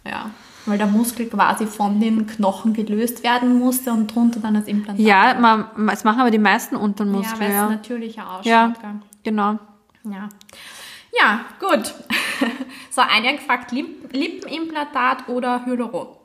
Ja 0.06 0.30
weil 0.66 0.78
der 0.78 0.86
Muskel 0.86 1.26
quasi 1.26 1.66
von 1.66 2.00
den 2.00 2.26
Knochen 2.26 2.72
gelöst 2.72 3.22
werden 3.22 3.58
musste 3.58 3.92
und 3.92 4.14
drunter 4.14 4.40
dann 4.40 4.54
das 4.54 4.66
Implantat. 4.66 5.04
Ja, 5.04 5.34
man, 5.34 5.88
es 5.88 6.04
machen 6.04 6.20
aber 6.20 6.30
die 6.30 6.38
meisten 6.38 6.76
unter 6.76 7.04
den 7.04 7.12
Muskel. 7.12 7.34
Ja, 7.34 7.40
weil 7.40 7.48
es 7.48 7.54
ja. 7.54 7.68
natürlicher 7.68 8.30
ausschaut. 8.30 8.44
Ja, 8.46 8.72
genau. 9.24 9.58
Ja. 10.04 10.28
Ja, 11.18 11.40
gut. 11.60 11.94
so, 12.90 13.02
einer 13.02 13.32
gefragt, 13.32 13.72
Lippenimplantat 13.72 15.28
oder 15.28 15.66
Hyaluron? 15.66 16.21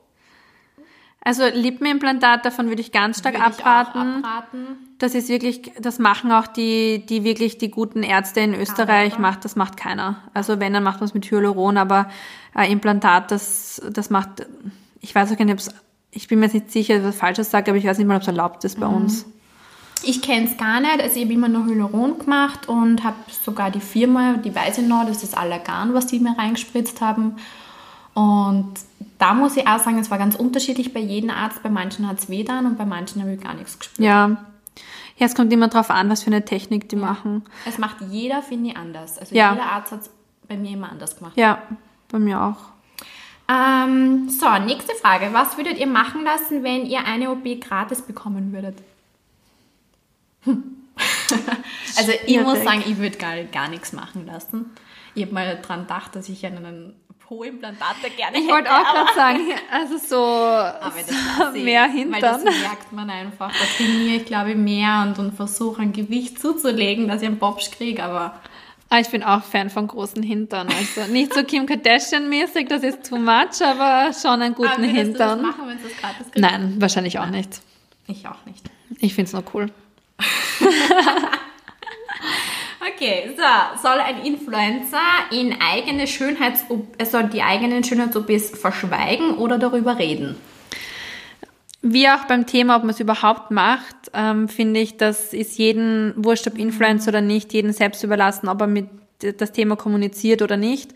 Also 1.28 1.44
Lippenimplantat, 1.46 2.46
davon 2.46 2.70
würde 2.70 2.80
ich 2.80 2.94
ganz 2.94 3.20
stark 3.20 3.36
würde 3.36 3.48
abraten. 3.48 4.24
abraten. 4.24 4.66
Das 4.98 5.14
ist 5.14 5.28
wirklich, 5.28 5.74
das 5.78 6.00
machen 6.00 6.32
auch 6.32 6.48
die, 6.48 7.06
die 7.06 7.26
wirklich 7.26 7.58
die 7.58 7.70
guten 7.70 8.02
Ärzte 8.02 8.40
in 8.40 8.56
Österreich, 8.56 9.16
ah, 9.18 9.20
macht, 9.20 9.44
das 9.44 9.58
macht 9.58 9.76
keiner. 9.76 10.24
Also 10.34 10.62
wenn, 10.62 10.72
dann 10.72 10.84
macht 10.84 11.02
man 11.02 11.10
es 11.10 11.14
mit 11.14 11.30
Hyaluron, 11.30 11.76
aber 11.78 12.08
äh, 12.56 12.72
Implantat, 12.72 13.30
das, 13.32 13.82
das 13.92 14.10
macht, 14.10 14.48
ich 15.02 15.14
weiß 15.14 15.34
auch 15.34 15.38
gar 15.38 15.44
nicht, 15.44 15.70
ich 16.12 16.30
bin 16.30 16.40
mir 16.40 16.46
jetzt 16.46 16.54
nicht 16.54 16.72
sicher, 16.72 17.04
was 17.04 17.18
Falsches 17.18 17.52
sage, 17.52 17.72
aber 17.72 17.78
ich 17.78 17.86
weiß 17.86 17.98
nicht 17.98 18.08
mal, 18.08 18.16
ob 18.16 18.22
es 18.22 18.30
erlaubt 18.30 18.64
ist 18.64 18.80
bei 18.80 18.88
mhm. 18.88 18.96
uns. 18.96 19.26
Ich 20.04 20.22
kenne 20.22 20.48
es 20.50 20.56
gar 20.56 20.80
nicht. 20.80 21.02
Also 21.02 21.18
ich 21.18 21.26
habe 21.26 21.34
immer 21.34 21.50
nur 21.50 21.66
Hyaluron 21.66 22.20
gemacht 22.20 22.70
und 22.70 23.04
habe 23.04 23.18
sogar 23.44 23.70
die 23.70 23.82
Firma, 23.82 24.38
die 24.38 24.56
weiß 24.56 24.78
ich 24.78 24.88
noch, 24.88 25.06
das 25.06 25.24
ist 25.24 25.38
Allergan, 25.38 25.94
was 25.94 26.08
die 26.08 26.22
mir 26.22 26.38
reingespritzt 26.38 27.02
haben. 27.02 27.36
Und 28.18 28.74
da 29.20 29.36
muss 29.36 29.56
ich 29.58 29.68
auch 29.68 29.78
sagen, 29.78 30.00
es 30.00 30.10
war 30.10 30.18
ganz 30.18 30.34
unterschiedlich 30.34 30.92
bei 30.92 31.00
jedem 31.00 31.30
Arzt. 31.30 31.62
Bei 31.62 31.70
manchen 31.70 32.08
hat 32.08 32.18
es 32.18 32.30
weh 32.30 32.44
dann 32.44 32.66
und 32.66 32.76
bei 32.76 32.86
manchen 32.86 33.22
habe 33.22 33.34
ich 33.34 33.42
gar 33.42 33.54
nichts 33.54 33.78
gespürt. 33.78 34.04
Ja. 34.04 34.44
Ja, 35.18 35.26
es 35.28 35.36
kommt 35.36 35.54
immer 35.54 35.68
darauf 35.68 35.92
an, 35.92 36.10
was 36.10 36.24
für 36.24 36.32
eine 36.32 36.44
Technik 36.44 36.90
die 36.90 36.96
ja. 36.96 37.02
machen. 37.04 37.44
Es 37.68 37.78
macht 37.78 37.98
jeder, 38.10 38.42
finde 38.42 38.72
ich, 38.72 38.78
anders. 38.78 39.20
Also 39.20 39.36
ja. 39.36 39.52
jeder 39.52 39.66
Arzt 39.66 39.92
hat 39.92 40.02
es 40.02 40.10
bei 40.48 40.58
mir 40.58 40.72
immer 40.72 40.90
anders 40.90 41.16
gemacht. 41.16 41.34
Ja, 41.36 41.62
bei 42.10 42.18
mir 42.18 42.42
auch. 42.42 42.58
Ähm, 43.48 44.30
so, 44.30 44.48
nächste 44.66 44.96
Frage. 44.96 45.30
Was 45.34 45.56
würdet 45.58 45.78
ihr 45.78 45.88
machen 45.88 46.24
lassen, 46.24 46.64
wenn 46.64 46.88
ihr 46.88 47.06
eine 47.06 47.30
OP 47.30 47.44
gratis 47.62 48.02
bekommen 48.02 48.52
würdet? 48.52 48.80
Hm. 50.42 50.64
also 51.98 52.12
ich 52.26 52.42
muss 52.42 52.64
sagen, 52.64 52.84
ich 52.88 52.98
würde 52.98 53.18
gar, 53.20 53.36
gar 53.44 53.68
nichts 53.68 53.94
machen 53.94 54.26
lassen. 54.26 54.72
Ich 55.14 55.22
habe 55.24 55.36
mal 55.36 55.56
daran 55.62 55.82
gedacht, 55.82 56.16
dass 56.16 56.30
ich 56.30 56.44
einen 56.48 56.96
Po-Implantate 57.28 58.10
gerne 58.16 58.40
Ich 58.40 58.48
wollte 58.48 58.72
auch 58.72 58.84
gerade 58.84 59.14
sagen, 59.14 59.40
also 59.70 59.98
so, 59.98 61.54
so 61.54 61.60
mehr 61.64 61.86
Hintern. 61.86 62.14
Weil 62.14 62.22
das 62.22 62.44
merkt 62.44 62.94
man 62.94 63.10
einfach. 63.10 63.52
Da 63.52 63.66
trainiere 63.76 64.18
ich, 64.18 64.26
glaube 64.26 64.52
ich, 64.52 64.56
mehr 64.58 65.04
und, 65.06 65.20
und 65.20 65.34
versuche 65.34 65.82
ein 65.82 65.92
Gewicht 65.92 66.40
zuzulegen, 66.40 67.08
dass 67.08 67.22
ich 67.22 67.28
einen 67.28 67.40
Bobsch 67.40 67.72
kriege, 67.72 68.04
aber... 68.04 68.40
Ah, 68.90 69.00
ich 69.00 69.10
bin 69.10 69.22
auch 69.22 69.44
Fan 69.44 69.70
von 69.70 69.88
großen 69.88 70.24
Hintern. 70.24 70.70
Also 70.70 71.12
nicht 71.12 71.34
so 71.34 71.44
Kim 71.44 71.66
Kardashian-mäßig, 71.66 72.70
das 72.70 72.84
ist 72.84 73.10
too 73.10 73.18
much, 73.18 73.62
aber 73.62 74.14
schon 74.14 74.42
einen 74.42 74.56
guten 74.56 74.70
aber 74.70 74.84
Hintern. 74.84 75.40
Du 75.40 75.46
das 75.46 75.58
machen, 75.58 75.68
wenn 75.68 75.78
es 75.78 75.98
gratis 75.98 76.26
gibt? 76.32 76.38
Nein, 76.38 76.76
wahrscheinlich 76.80 77.20
auch 77.20 77.26
Nein. 77.26 77.34
nicht. 77.34 77.62
Ich 78.08 78.26
auch 78.26 78.46
nicht. 78.46 78.64
Ich 79.00 79.14
finde 79.14 79.28
es 79.28 79.34
nur 79.34 79.44
cool. 79.54 79.70
Okay, 82.94 83.32
so, 83.36 83.82
soll 83.82 84.00
ein 84.00 84.24
Influencer 84.24 84.98
in 85.32 85.56
eigene 85.62 86.08
Schönheits 86.08 86.66
er 86.98 87.06
soll 87.06 87.26
die 87.26 87.42
eigenen 87.42 87.84
Schönheits-OPs 87.84 88.60
verschweigen 88.60 89.38
oder 89.38 89.58
darüber 89.58 89.98
reden? 89.98 90.36
wie 91.82 92.10
auch 92.10 92.26
beim 92.26 92.46
Thema, 92.46 92.76
ob 92.76 92.84
man 92.84 92.92
es 92.92 93.00
überhaupt 93.00 93.52
macht, 93.52 93.96
ähm, 94.14 94.50
finde 94.50 94.80
ich, 94.80 94.98
das 94.98 95.34
ist 95.34 95.58
jeden, 95.58 96.14
wurscht 96.18 96.48
ob 96.48 96.58
Influencer 96.58 97.10
oder 97.10 97.22
nicht, 97.22 97.54
jeden 97.54 97.74
selbst 97.74 98.04
überlassen, 98.04 98.50
ob 98.50 98.62
er 98.62 98.68
mit 98.68 98.88
das 99.38 99.52
Thema 99.52 99.76
kommuniziert 99.76 100.42
oder 100.42 100.58
nicht. 100.58 100.94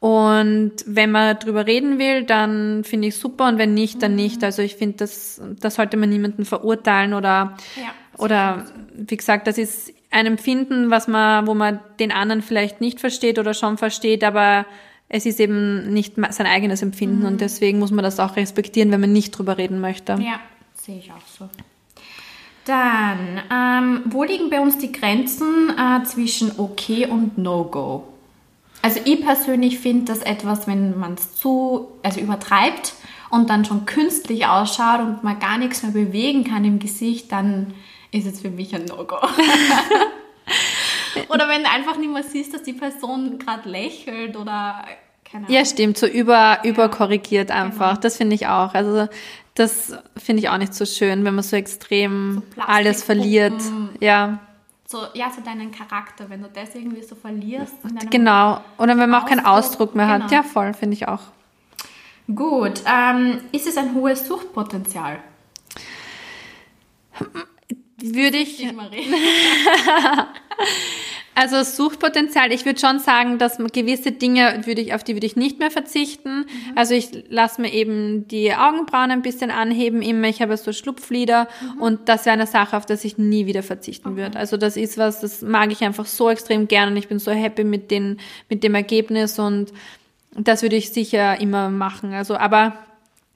Und 0.00 0.72
wenn 0.84 1.12
man 1.12 1.38
drüber 1.38 1.66
reden 1.66 1.98
will, 2.00 2.24
dann 2.24 2.82
finde 2.82 3.08
ich 3.08 3.16
super 3.16 3.46
und 3.46 3.58
wenn 3.58 3.72
nicht, 3.74 4.02
dann 4.02 4.16
nicht. 4.16 4.42
Also 4.42 4.62
ich 4.62 4.74
finde, 4.74 4.96
das, 4.98 5.40
das 5.60 5.76
sollte 5.76 5.96
man 5.96 6.08
niemanden 6.08 6.44
verurteilen 6.44 7.14
oder, 7.14 7.56
Ja, 7.76 8.18
oder 8.18 8.64
wie 8.94 9.16
gesagt, 9.16 9.46
das 9.46 9.58
ist 9.58 9.92
ein 10.12 10.26
Empfinden, 10.26 10.90
was 10.90 11.08
man, 11.08 11.46
wo 11.46 11.54
man 11.54 11.80
den 11.98 12.12
anderen 12.12 12.42
vielleicht 12.42 12.80
nicht 12.80 13.00
versteht 13.00 13.38
oder 13.38 13.54
schon 13.54 13.78
versteht, 13.78 14.22
aber 14.22 14.66
es 15.08 15.26
ist 15.26 15.40
eben 15.40 15.92
nicht 15.92 16.14
sein 16.30 16.46
eigenes 16.46 16.82
Empfinden 16.82 17.26
und 17.26 17.40
deswegen 17.40 17.78
muss 17.78 17.90
man 17.90 18.02
das 18.02 18.20
auch 18.20 18.36
respektieren, 18.36 18.90
wenn 18.92 19.00
man 19.00 19.12
nicht 19.12 19.32
drüber 19.32 19.58
reden 19.58 19.80
möchte. 19.80 20.12
Ja, 20.12 20.40
sehe 20.74 20.98
ich 20.98 21.10
auch 21.10 21.26
so. 21.26 21.48
Dann, 22.64 23.42
ähm, 23.52 24.02
wo 24.06 24.22
liegen 24.22 24.48
bei 24.48 24.60
uns 24.60 24.78
die 24.78 24.92
Grenzen 24.92 25.70
äh, 25.76 26.04
zwischen 26.04 26.52
okay 26.58 27.06
und 27.06 27.36
No-Go? 27.36 28.04
Also 28.82 29.00
ich 29.04 29.20
persönlich 29.20 29.78
finde 29.78 30.06
das 30.06 30.22
etwas, 30.22 30.66
wenn 30.66 30.98
man 30.98 31.14
es 31.14 31.34
zu, 31.34 31.88
also 32.02 32.20
übertreibt 32.20 32.94
und 33.30 33.50
dann 33.50 33.64
schon 33.64 33.86
künstlich 33.86 34.46
ausschaut 34.46 35.00
und 35.00 35.24
man 35.24 35.38
gar 35.38 35.58
nichts 35.58 35.82
mehr 35.82 35.92
bewegen 35.92 36.44
kann 36.44 36.64
im 36.64 36.78
Gesicht, 36.78 37.32
dann 37.32 37.74
ist 38.12 38.26
es 38.26 38.40
für 38.40 38.50
mich 38.50 38.74
ein 38.74 38.84
No-Go. 38.84 39.16
oder 41.28 41.48
wenn 41.48 41.62
du 41.64 41.70
einfach 41.70 41.96
nicht 41.96 42.12
mehr 42.12 42.22
siehst, 42.22 42.54
dass 42.54 42.62
die 42.62 42.74
Person 42.74 43.38
gerade 43.38 43.68
lächelt 43.68 44.36
oder 44.36 44.84
keine 45.24 45.46
Ahnung. 45.46 45.56
Ja, 45.56 45.64
stimmt, 45.64 45.96
so 45.98 46.06
über, 46.06 46.58
überkorrigiert 46.62 47.50
einfach. 47.50 47.96
Das 47.96 48.18
finde 48.18 48.34
ich 48.34 48.46
auch. 48.46 48.74
Also 48.74 49.08
das 49.54 49.94
finde 50.16 50.42
ich 50.42 50.48
auch 50.50 50.58
nicht 50.58 50.74
so 50.74 50.84
schön, 50.84 51.24
wenn 51.24 51.34
man 51.34 51.42
so 51.42 51.56
extrem 51.56 52.42
So 52.54 52.62
alles 52.62 53.02
verliert. 53.02 53.60
Ja, 54.00 54.38
So, 54.86 54.98
ja, 55.14 55.30
so 55.34 55.40
deinen 55.42 55.72
Charakter, 55.72 56.28
wenn 56.28 56.42
du 56.42 56.48
das 56.52 56.74
irgendwie 56.74 57.02
so 57.02 57.14
verlierst. 57.14 57.74
genau. 58.10 58.60
Oder 58.78 58.96
wenn 58.98 59.08
man 59.10 59.22
auch 59.22 59.26
keinen 59.26 59.44
Ausdruck, 59.44 59.94
mehr 59.94 60.08
hat. 60.08 60.28
genau. 60.28 60.32
Ja, 60.32 60.42
voll, 60.42 60.74
finde 60.74 60.94
ich 60.94 61.08
auch. 61.08 61.20
Gut, 62.34 62.82
ähm, 62.86 63.40
ist 63.52 63.66
es 63.66 63.76
ein 63.76 63.94
hohes 63.94 64.26
Suchtpotenzial? 64.26 65.18
Würde 68.02 68.38
ich, 68.38 68.66
also 71.36 71.62
Suchtpotenzial, 71.62 72.50
ich 72.52 72.64
würde 72.66 72.80
schon 72.80 72.98
sagen, 72.98 73.38
dass 73.38 73.60
man 73.60 73.68
gewisse 73.68 74.10
Dinge 74.10 74.62
würde 74.64 74.80
ich, 74.80 74.92
auf 74.92 75.04
die 75.04 75.14
würde 75.14 75.26
ich 75.26 75.36
nicht 75.36 75.60
mehr 75.60 75.70
verzichten. 75.70 76.46
Also 76.74 76.94
ich 76.94 77.10
lasse 77.28 77.60
mir 77.60 77.72
eben 77.72 78.26
die 78.26 78.52
Augenbrauen 78.54 79.12
ein 79.12 79.22
bisschen 79.22 79.52
anheben 79.52 80.02
immer. 80.02 80.26
Ich 80.28 80.42
habe 80.42 80.56
so 80.56 80.72
Schlupflider 80.72 81.46
und 81.78 82.08
das 82.08 82.26
wäre 82.26 82.34
eine 82.34 82.48
Sache, 82.48 82.76
auf 82.76 82.86
das 82.86 83.04
ich 83.04 83.18
nie 83.18 83.46
wieder 83.46 83.62
verzichten 83.62 84.16
würde. 84.16 84.36
Also 84.36 84.56
das 84.56 84.76
ist 84.76 84.98
was, 84.98 85.20
das 85.20 85.42
mag 85.42 85.70
ich 85.70 85.82
einfach 85.82 86.06
so 86.06 86.28
extrem 86.28 86.66
gerne 86.66 86.90
und 86.90 86.96
ich 86.96 87.06
bin 87.06 87.20
so 87.20 87.30
happy 87.30 87.62
mit 87.62 87.92
den, 87.92 88.18
mit 88.48 88.64
dem 88.64 88.74
Ergebnis 88.74 89.38
und 89.38 89.72
das 90.34 90.62
würde 90.62 90.76
ich 90.76 90.90
sicher 90.90 91.40
immer 91.40 91.70
machen. 91.70 92.14
Also, 92.14 92.36
aber 92.36 92.74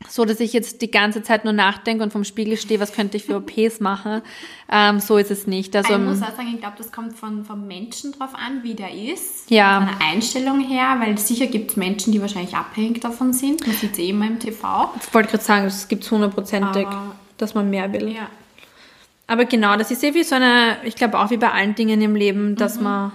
so, 0.09 0.25
dass 0.25 0.41
ich 0.41 0.53
jetzt 0.53 0.83
die 0.83 0.91
ganze 0.91 1.23
Zeit 1.23 1.45
nur 1.45 1.53
nachdenke 1.53 2.03
und 2.05 2.13
vom 2.13 2.25
Spiegel 2.25 2.57
stehe, 2.57 2.79
was 2.81 2.93
könnte 2.93 3.17
ich 3.17 3.25
für 3.25 3.37
OPs 3.37 3.81
machen, 3.81 4.23
ähm, 4.71 5.01
so 5.01 5.17
ist 5.17 5.31
es 5.31 5.47
nicht. 5.47 5.75
Also, 5.75 5.95
ich 5.95 5.99
muss 5.99 6.23
auch 6.23 6.37
sagen, 6.37 6.53
ich 6.55 6.61
glaube, 6.61 6.77
das 6.79 6.93
kommt 6.93 7.17
von, 7.17 7.45
vom 7.45 7.67
Menschen 7.67 8.13
drauf 8.13 8.31
an, 8.35 8.63
wie 8.63 8.75
der 8.75 8.93
ist. 8.93 9.51
Ja. 9.51 9.81
Von 9.81 9.99
der 9.99 10.07
Einstellung 10.09 10.61
her, 10.61 10.97
weil 11.01 11.17
sicher 11.19 11.47
gibt 11.47 11.71
es 11.73 11.77
Menschen, 11.77 12.13
die 12.13 12.21
wahrscheinlich 12.21 12.55
abhängig 12.55 13.01
davon 13.01 13.33
sind. 13.33 13.67
Man 13.67 13.75
sieht 13.75 13.93
es 13.93 13.99
eh 13.99 14.11
immer 14.11 14.27
im 14.27 14.39
TV. 14.39 14.93
ich 15.01 15.15
wollte 15.15 15.31
gerade 15.31 15.45
sagen, 15.45 15.67
es 15.67 15.89
gibt 15.89 16.09
hundertprozentig, 16.11 16.87
Aber- 16.87 17.17
dass 17.39 17.55
man 17.55 17.71
mehr 17.71 17.93
will. 17.93 18.09
Ja. 18.15 18.29
Aber 19.27 19.45
genau, 19.45 19.77
das 19.77 19.91
ist 19.91 20.05
eh 20.05 20.15
wie 20.15 20.23
so 20.23 20.37
eine, 20.37 20.77
ich 20.85 20.95
glaube 20.95 21.19
auch 21.19 21.31
wie 21.31 21.37
bei 21.37 21.51
allen 21.51 21.75
Dingen 21.75 22.01
im 22.01 22.15
Leben, 22.15 22.55
dass 22.55 22.81
man 22.81 23.13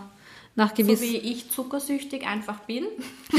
nach 0.55 0.70
So 0.70 0.84
gewissen... 0.84 1.03
wie 1.03 1.17
ich 1.17 1.50
zuckersüchtig 1.50 2.25
einfach 2.25 2.60
bin. 2.62 2.86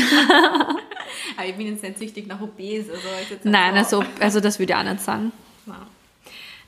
Aber 1.36 1.46
ich 1.46 1.54
bin 1.56 1.66
jetzt 1.66 1.82
nicht 1.82 1.98
süchtig 1.98 2.26
nach 2.26 2.40
OPs. 2.40 2.88
Also 2.90 3.36
Nein, 3.44 3.74
so. 3.84 4.00
also, 4.00 4.04
also 4.20 4.40
das 4.40 4.58
würde 4.58 4.72
ich 4.72 4.78
auch 4.78 4.84
nicht 4.84 5.00
sagen. 5.00 5.32
Wow. 5.66 5.76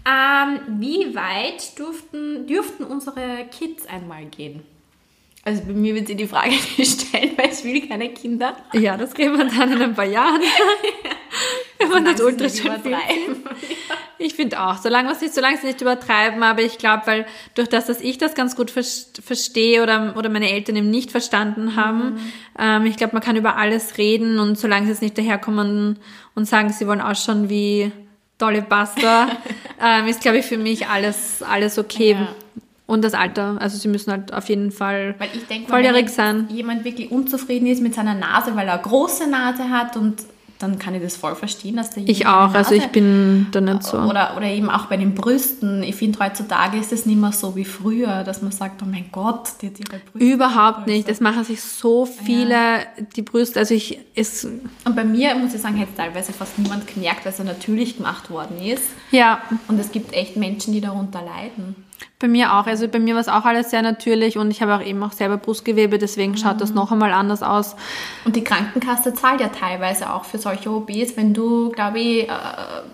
Ähm, 0.06 0.80
wie 0.80 1.14
weit 1.14 1.78
durften, 1.78 2.46
dürften 2.46 2.84
unsere 2.84 3.46
Kids 3.50 3.86
einmal 3.86 4.26
gehen? 4.26 4.62
Also 5.44 5.62
bei 5.64 5.72
mir 5.72 5.94
wird 5.94 6.08
sie 6.08 6.14
die 6.14 6.26
Frage 6.26 6.54
gestellt, 6.76 7.36
weil 7.36 7.50
ich 7.52 7.64
will 7.64 7.86
keine 7.88 8.10
Kinder. 8.10 8.56
Ja, 8.72 8.96
das 8.96 9.16
reden 9.16 9.38
wir 9.38 9.46
dann 9.46 9.72
in 9.72 9.82
ein 9.82 9.94
paar 9.94 10.06
Jahren. 10.06 10.42
Wenn 11.92 12.02
man 12.04 12.16
das 12.16 12.20
nicht 12.54 12.64
übertreiben. 12.64 13.44
Ich 14.16 14.34
finde 14.34 14.62
auch, 14.62 14.78
solange 14.78 15.10
es 15.10 15.20
nicht, 15.20 15.34
solange 15.34 15.58
sie 15.58 15.66
nicht 15.66 15.80
übertreiben, 15.80 16.42
aber 16.44 16.62
ich 16.62 16.78
glaube, 16.78 17.02
weil 17.06 17.26
durch 17.56 17.68
das, 17.68 17.86
dass 17.86 18.00
ich 18.00 18.16
das 18.16 18.34
ganz 18.34 18.54
gut 18.54 18.70
vers- 18.70 19.10
verstehe 19.22 19.82
oder, 19.82 20.14
oder 20.16 20.28
meine 20.30 20.50
Eltern 20.50 20.76
eben 20.76 20.88
nicht 20.88 21.10
verstanden 21.10 21.74
haben, 21.74 22.20
ähm, 22.58 22.86
ich 22.86 22.96
glaube, 22.96 23.12
man 23.14 23.22
kann 23.22 23.34
über 23.36 23.56
alles 23.56 23.98
reden 23.98 24.38
und 24.38 24.56
solange 24.56 24.86
sie 24.86 24.92
jetzt 24.92 25.02
nicht 25.02 25.18
daherkommen 25.18 25.98
und 26.36 26.44
sagen, 26.46 26.70
sie 26.70 26.86
wollen 26.86 27.00
ausschauen 27.00 27.50
wie 27.50 27.90
Dolly 28.38 28.60
Buster, 28.62 29.28
ähm, 29.84 30.06
ist, 30.06 30.20
glaube 30.20 30.38
ich, 30.38 30.46
für 30.46 30.58
mich 30.58 30.86
alles, 30.86 31.42
alles 31.42 31.76
okay. 31.76 32.12
Ja. 32.12 32.28
Und 32.86 33.02
das 33.02 33.14
Alter, 33.14 33.56
also 33.60 33.76
sie 33.76 33.88
müssen 33.88 34.12
halt 34.12 34.32
auf 34.32 34.48
jeden 34.48 34.70
Fall 34.70 35.16
Weil 35.18 35.30
ich 35.34 35.44
denke, 35.46 35.68
volljährig 35.68 36.06
wenn 36.06 36.12
sein. 36.14 36.48
jemand 36.50 36.84
wirklich 36.84 37.10
unzufrieden 37.10 37.66
ist 37.66 37.82
mit 37.82 37.94
seiner 37.94 38.14
Nase, 38.14 38.54
weil 38.54 38.68
er 38.68 38.74
eine 38.74 38.82
große 38.82 39.28
Nase 39.28 39.70
hat 39.70 39.96
und 39.96 40.22
dann 40.64 40.78
kann 40.78 40.94
ich 40.94 41.02
das 41.02 41.16
voll 41.16 41.34
verstehen, 41.34 41.76
dass 41.76 41.90
der 41.90 42.08
Ich 42.08 42.26
auch, 42.26 42.54
also 42.54 42.74
ich 42.74 42.86
bin 42.88 43.46
da 43.52 43.60
nicht 43.60 43.82
so. 43.82 43.98
Oder, 43.98 44.34
oder 44.36 44.46
eben 44.46 44.70
auch 44.70 44.86
bei 44.86 44.96
den 44.96 45.14
Brüsten. 45.14 45.82
Ich 45.82 45.94
finde, 45.96 46.18
heutzutage 46.18 46.78
ist 46.78 46.92
es 46.92 47.06
nicht 47.06 47.20
mehr 47.20 47.32
so 47.32 47.54
wie 47.56 47.64
früher, 47.64 48.24
dass 48.24 48.42
man 48.42 48.52
sagt, 48.52 48.82
oh 48.82 48.86
mein 48.90 49.06
Gott, 49.12 49.50
die 49.60 49.66
hat 49.68 49.78
ihre 49.78 49.98
Brüste. 49.98 50.18
Überhaupt 50.34 50.86
nicht. 50.86 51.08
Es 51.08 51.20
machen 51.20 51.44
sich 51.44 51.62
so 51.62 52.06
viele 52.06 52.80
die 53.16 53.22
Brüste. 53.22 53.60
Also 53.60 53.74
ich, 53.74 53.98
es, 54.14 54.44
Und 54.44 54.96
bei 54.96 55.04
mir, 55.04 55.34
muss 55.34 55.54
ich 55.54 55.60
sagen, 55.60 55.80
es 55.80 55.96
teilweise 55.96 56.32
fast 56.32 56.58
niemand 56.58 56.86
gemerkt, 56.86 57.24
weil 57.24 57.32
es 57.32 57.38
ja 57.38 57.44
natürlich 57.44 57.96
gemacht 57.96 58.30
worden 58.30 58.58
ist. 58.58 58.84
ja, 59.10 59.42
Und 59.68 59.78
es 59.78 59.92
gibt 59.92 60.12
echt 60.14 60.36
Menschen, 60.36 60.72
die 60.72 60.80
darunter 60.80 61.20
leiden. 61.22 61.76
Bei 62.18 62.28
mir 62.28 62.54
auch. 62.54 62.66
Also 62.66 62.88
bei 62.88 62.98
mir 62.98 63.14
war 63.14 63.20
es 63.20 63.28
auch 63.28 63.44
alles 63.44 63.70
sehr 63.70 63.82
natürlich 63.82 64.38
und 64.38 64.50
ich 64.50 64.62
habe 64.62 64.74
auch 64.76 64.82
eben 64.82 65.02
auch 65.02 65.12
selber 65.12 65.36
Brustgewebe, 65.36 65.98
deswegen 65.98 66.36
schaut 66.36 66.60
das 66.60 66.72
noch 66.72 66.90
einmal 66.92 67.12
anders 67.12 67.42
aus. 67.42 67.76
Und 68.24 68.36
die 68.36 68.44
Krankenkasse 68.44 69.14
zahlt 69.14 69.40
ja 69.40 69.48
teilweise 69.48 70.12
auch 70.12 70.24
für 70.24 70.38
solche 70.38 70.70
OBs, 70.70 71.16
wenn 71.16 71.34
du, 71.34 71.70
glaube 71.70 71.98
ich, 72.00 72.28
äh, 72.28 72.32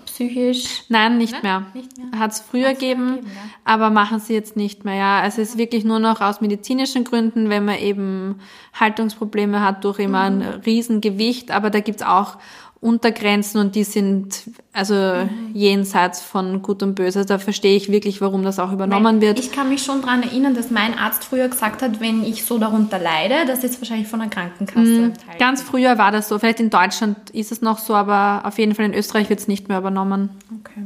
psychisch. 0.06 0.84
Nein, 0.88 1.18
nicht 1.18 1.32
Ne? 1.34 1.38
mehr. 1.42 1.62
Nicht 1.74 1.96
mehr? 1.96 2.18
Hat 2.18 2.32
es 2.32 2.40
früher 2.40 2.70
gegeben, 2.70 3.18
ja. 3.22 3.30
aber 3.64 3.90
machen 3.90 4.18
sie 4.20 4.34
jetzt 4.34 4.56
nicht 4.56 4.84
mehr. 4.84 4.94
Ja, 4.94 5.20
also 5.20 5.40
es 5.42 5.50
ist 5.50 5.58
wirklich 5.58 5.84
nur 5.84 5.98
noch 5.98 6.20
aus 6.20 6.40
medizinischen 6.40 7.04
Gründen, 7.04 7.50
wenn 7.50 7.64
man 7.64 7.78
eben 7.78 8.40
Haltungsprobleme 8.78 9.60
hat 9.60 9.84
durch 9.84 9.98
immer 9.98 10.22
ein 10.22 10.38
Mhm. 10.38 10.44
Riesengewicht, 10.66 11.50
aber 11.50 11.70
da 11.70 11.80
gibt's 11.80 12.02
auch 12.02 12.36
Untergrenzen 12.82 13.60
und 13.60 13.74
die 13.74 13.84
sind 13.84 14.44
also 14.72 14.94
Mhm. 14.94 15.50
jenseits 15.52 16.22
von 16.22 16.62
Gut 16.62 16.82
und 16.82 16.94
Böse. 16.94 17.26
Da 17.26 17.38
verstehe 17.38 17.76
ich 17.76 17.92
wirklich, 17.92 18.22
warum 18.22 18.42
das 18.42 18.58
auch 18.58 18.72
übernommen 18.72 19.16
Weil 19.16 19.20
wird. 19.20 19.38
Ich 19.38 19.52
kann 19.52 19.68
mich 19.68 19.82
schon 19.82 20.00
daran 20.00 20.22
erinnern, 20.22 20.54
dass 20.54 20.70
mein 20.70 20.96
Arzt 20.96 21.24
früher 21.24 21.48
gesagt 21.48 21.82
hat, 21.82 22.00
wenn 22.00 22.24
ich 22.24 22.46
so 22.46 22.56
darunter 22.56 22.98
leide, 22.98 23.44
das 23.46 23.64
ist 23.64 23.78
wahrscheinlich 23.82 24.08
von 24.08 24.20
der 24.20 24.30
Krankenkasse. 24.30 24.80
Mhm. 24.80 25.12
Ganz 25.38 25.60
früher 25.60 25.98
war 25.98 26.10
das 26.10 26.28
so. 26.28 26.38
Vielleicht 26.38 26.60
in 26.60 26.70
Deutschland 26.70 27.28
ist 27.30 27.52
es 27.52 27.60
noch 27.60 27.78
so, 27.78 27.94
aber 27.94 28.46
auf 28.46 28.58
jeden 28.58 28.74
Fall 28.74 28.86
in 28.86 28.94
Österreich 28.94 29.28
wird 29.28 29.40
es 29.40 29.48
nicht 29.48 29.68
mehr 29.68 29.76
übernommen. 29.78 30.30
Okay. 30.60 30.80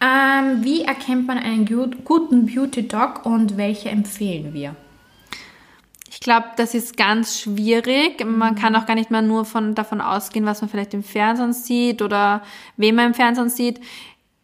Ähm, 0.00 0.62
wie 0.64 0.82
erkennt 0.82 1.26
man 1.26 1.38
einen 1.38 1.66
gut, 1.66 2.04
guten 2.04 2.46
Beauty-Dog 2.46 3.26
und 3.26 3.56
welche 3.56 3.88
empfehlen 3.88 4.54
wir? 4.54 4.76
Ich 6.22 6.26
glaube, 6.26 6.48
das 6.56 6.74
ist 6.74 6.98
ganz 6.98 7.40
schwierig. 7.40 8.22
Man 8.26 8.54
kann 8.54 8.76
auch 8.76 8.84
gar 8.84 8.94
nicht 8.94 9.10
mehr 9.10 9.22
nur 9.22 9.46
von, 9.46 9.74
davon 9.74 10.02
ausgehen, 10.02 10.44
was 10.44 10.60
man 10.60 10.68
vielleicht 10.68 10.92
im 10.92 11.02
Fernsehen 11.02 11.54
sieht 11.54 12.02
oder 12.02 12.42
wen 12.76 12.94
man 12.94 13.06
im 13.06 13.14
Fernsehen 13.14 13.48
sieht. 13.48 13.80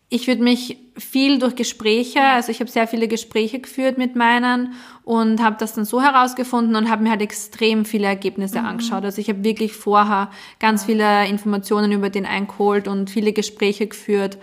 Ich 0.09 0.26
würde 0.26 0.42
mich 0.42 0.78
viel 0.97 1.38
durch 1.38 1.54
Gespräche, 1.54 2.23
also 2.23 2.50
ich 2.50 2.61
habe 2.61 2.71
sehr 2.71 2.88
viele 2.88 3.09
Gespräche 3.09 3.59
geführt 3.59 3.99
mit 3.99 4.16
meinen 4.16 4.73
und 5.04 5.42
habe 5.42 5.56
das 5.59 5.75
dann 5.75 5.85
so 5.85 6.00
herausgefunden 6.00 6.76
und 6.76 6.88
habe 6.88 7.02
mir 7.02 7.11
halt 7.11 7.21
extrem 7.21 7.85
viele 7.85 8.06
Ergebnisse 8.06 8.61
angeschaut. 8.61 9.04
Also 9.04 9.21
ich 9.21 9.28
habe 9.28 9.45
wirklich 9.45 9.75
vorher 9.75 10.30
ganz 10.59 10.85
viele 10.85 11.28
Informationen 11.28 11.92
über 11.92 12.09
den 12.09 12.25
eingeholt 12.25 12.88
und 12.88 13.11
viele 13.11 13.35
Gespräche 13.35 13.87
geführt. 13.87 14.38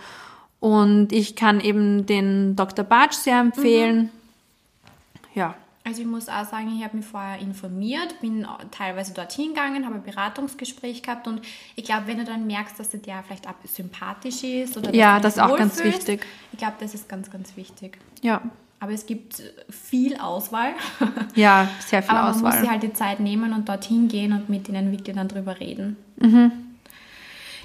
Und 0.60 1.12
ich 1.12 1.34
kann 1.34 1.60
eben 1.60 2.06
den 2.06 2.54
Dr. 2.54 2.84
Bartsch 2.84 3.16
sehr 3.16 3.40
empfehlen. 3.40 4.10
Ja. 5.34 5.56
Also 5.86 6.00
ich 6.00 6.06
muss 6.06 6.30
auch 6.30 6.46
sagen, 6.46 6.74
ich 6.78 6.82
habe 6.82 6.96
mich 6.96 7.04
vorher 7.04 7.38
informiert, 7.40 8.18
bin 8.22 8.46
teilweise 8.70 9.12
dorthin 9.12 9.48
gegangen, 9.48 9.84
habe 9.84 9.96
ein 9.96 10.02
Beratungsgespräch 10.02 11.02
gehabt 11.02 11.28
und 11.28 11.42
ich 11.76 11.84
glaube, 11.84 12.06
wenn 12.06 12.16
du 12.16 12.24
dann 12.24 12.46
merkst, 12.46 12.80
dass 12.80 12.88
der 12.88 13.00
dir 13.00 13.22
vielleicht 13.26 13.46
auch 13.46 13.52
sympathisch 13.64 14.42
ist 14.44 14.78
oder 14.78 14.86
dass 14.88 14.96
Ja, 14.96 15.20
das 15.20 15.34
ist 15.34 15.42
auch 15.42 15.56
ganz 15.58 15.84
wichtig. 15.84 16.24
Ich 16.52 16.58
glaube, 16.58 16.76
das 16.80 16.94
ist 16.94 17.06
ganz, 17.06 17.30
ganz 17.30 17.54
wichtig. 17.56 17.98
Ja. 18.22 18.40
Aber 18.80 18.92
es 18.92 19.04
gibt 19.04 19.42
viel 19.68 20.16
Auswahl. 20.16 20.72
Ja, 21.34 21.68
sehr 21.86 22.02
viel 22.02 22.10
Aber 22.10 22.30
man 22.30 22.32
muss 22.32 22.44
Auswahl. 22.44 22.60
sich 22.60 22.70
halt 22.70 22.82
die 22.82 22.92
Zeit 22.94 23.20
nehmen 23.20 23.52
und 23.52 23.68
dorthin 23.68 24.08
gehen 24.08 24.32
und 24.32 24.48
mit 24.48 24.68
ihnen 24.68 24.90
wirklich 24.90 25.14
dann 25.14 25.28
drüber 25.28 25.60
reden. 25.60 25.96
Mhm. 26.16 26.50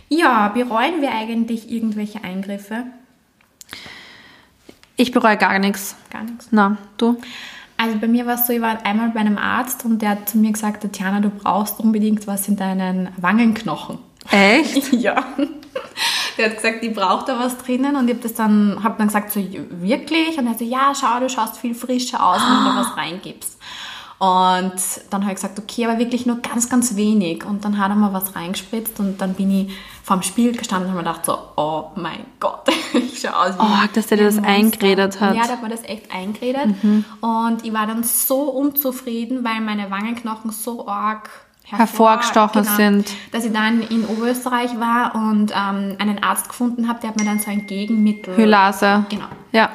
Ja, 0.10 0.50
bereuen 0.50 1.02
wir 1.02 1.12
eigentlich 1.12 1.72
irgendwelche 1.72 2.24
Eingriffe? 2.24 2.84
Ich 4.98 5.12
bereue 5.12 5.38
gar 5.38 5.58
nichts. 5.60 5.96
Gar 6.10 6.24
nichts. 6.24 6.50
Na, 6.52 6.78
du? 6.98 7.22
Also 7.80 7.98
bei 7.98 8.08
mir 8.10 8.26
war 8.26 8.34
es 8.34 8.46
so, 8.46 8.52
ich 8.52 8.60
war 8.60 8.86
einmal 8.86 9.12
bei 9.12 9.22
einem 9.22 9.38
Arzt 9.38 9.86
und 9.86 10.02
der 10.02 10.10
hat 10.10 10.28
zu 10.28 10.38
mir 10.38 10.52
gesagt, 10.52 10.84
Tatjana, 10.84 11.22
du 11.22 11.30
brauchst 11.30 11.80
unbedingt 11.80 12.28
was 12.28 12.46
in 12.50 12.58
deinen 12.58 13.08
Wangenknochen. 13.16 14.00
Echt? 14.30 14.92
Ja. 15.00 15.24
Der 16.38 16.50
hat 16.50 16.56
gesagt, 16.58 16.84
ich 16.84 16.94
brauche 16.94 17.26
da 17.26 17.40
was 17.40 17.58
drinnen 17.58 17.96
und 17.96 18.10
ich 18.10 18.18
habe 18.18 18.30
dann, 18.36 18.84
hab 18.84 18.98
dann 18.98 19.08
gesagt, 19.08 19.32
so 19.32 19.40
wirklich? 19.42 20.38
Und 20.38 20.48
er 20.48 20.56
so, 20.56 20.66
ja, 20.66 20.94
schau, 20.94 21.20
du 21.22 21.30
schaust 21.30 21.58
viel 21.58 21.74
frischer 21.74 22.26
aus, 22.26 22.42
wenn 22.42 22.58
du 22.58 22.64
da 22.66 22.76
was 22.82 22.98
reingibst. 22.98 23.58
Und 24.20 24.74
dann 25.10 25.22
habe 25.22 25.32
ich 25.32 25.36
gesagt, 25.36 25.58
okay, 25.58 25.86
aber 25.86 25.98
wirklich 25.98 26.26
nur 26.26 26.38
ganz, 26.42 26.70
ganz 26.70 26.98
wenig. 26.98 27.46
Und 27.46 27.64
dann 27.64 27.78
hat 27.78 27.90
er 27.90 27.96
mal 27.96 28.12
was 28.14 28.36
reingespritzt 28.36 29.00
und 29.00 29.20
dann 29.22 29.34
bin 29.34 29.50
ich 29.50 29.72
vorm 30.04 30.22
Spiegel 30.24 30.58
gestanden 30.58 30.90
und 30.92 30.98
habe 30.98 31.06
mir 31.06 31.10
gedacht 31.14 31.26
so, 31.26 31.38
oh 31.56 31.86
mein 31.96 32.26
Gott, 32.40 32.68
ich 32.94 33.22
schaue 33.22 33.36
aus 33.36 33.56
wie 33.58 33.62
Oh, 33.62 33.88
dass 33.94 34.08
der 34.08 34.18
dir 34.18 34.26
das 34.26 34.38
eingeredet 34.38 35.22
hat. 35.22 35.36
Ja, 35.38 35.44
der 35.44 35.52
hat 35.54 35.64
mir 35.64 35.70
das 35.70 35.84
echt 35.86 36.14
eingeredet. 36.14 36.68
Und 37.22 37.64
ich 37.66 37.72
war 37.74 37.88
dann 37.88 38.04
so 38.04 38.42
unzufrieden, 38.42 39.46
weil 39.46 39.62
meine 39.62 39.90
Wangenknochen 39.90 40.52
so 40.52 40.86
arg 40.86 41.30
hervor- 41.64 41.78
Hervorgestochen 41.78 42.64
sind. 42.66 43.12
Dass 43.32 43.46
ich 43.46 43.54
dann 43.54 43.82
in 43.84 44.06
Oberösterreich 44.06 44.78
war 44.82 45.16
und 45.16 45.52
ähm, 45.56 45.96
einen 45.98 46.22
Arzt 46.22 46.50
gefunden 46.50 46.90
habe, 46.90 47.00
der 47.00 47.12
hat 47.12 47.18
mir 47.18 47.24
dann 47.26 47.40
so 47.40 47.50
ein 47.52 47.68
Gegenmittel... 47.68 48.36
Hylase. 48.36 49.06
Genau. 49.08 49.28
Ja. 49.54 49.70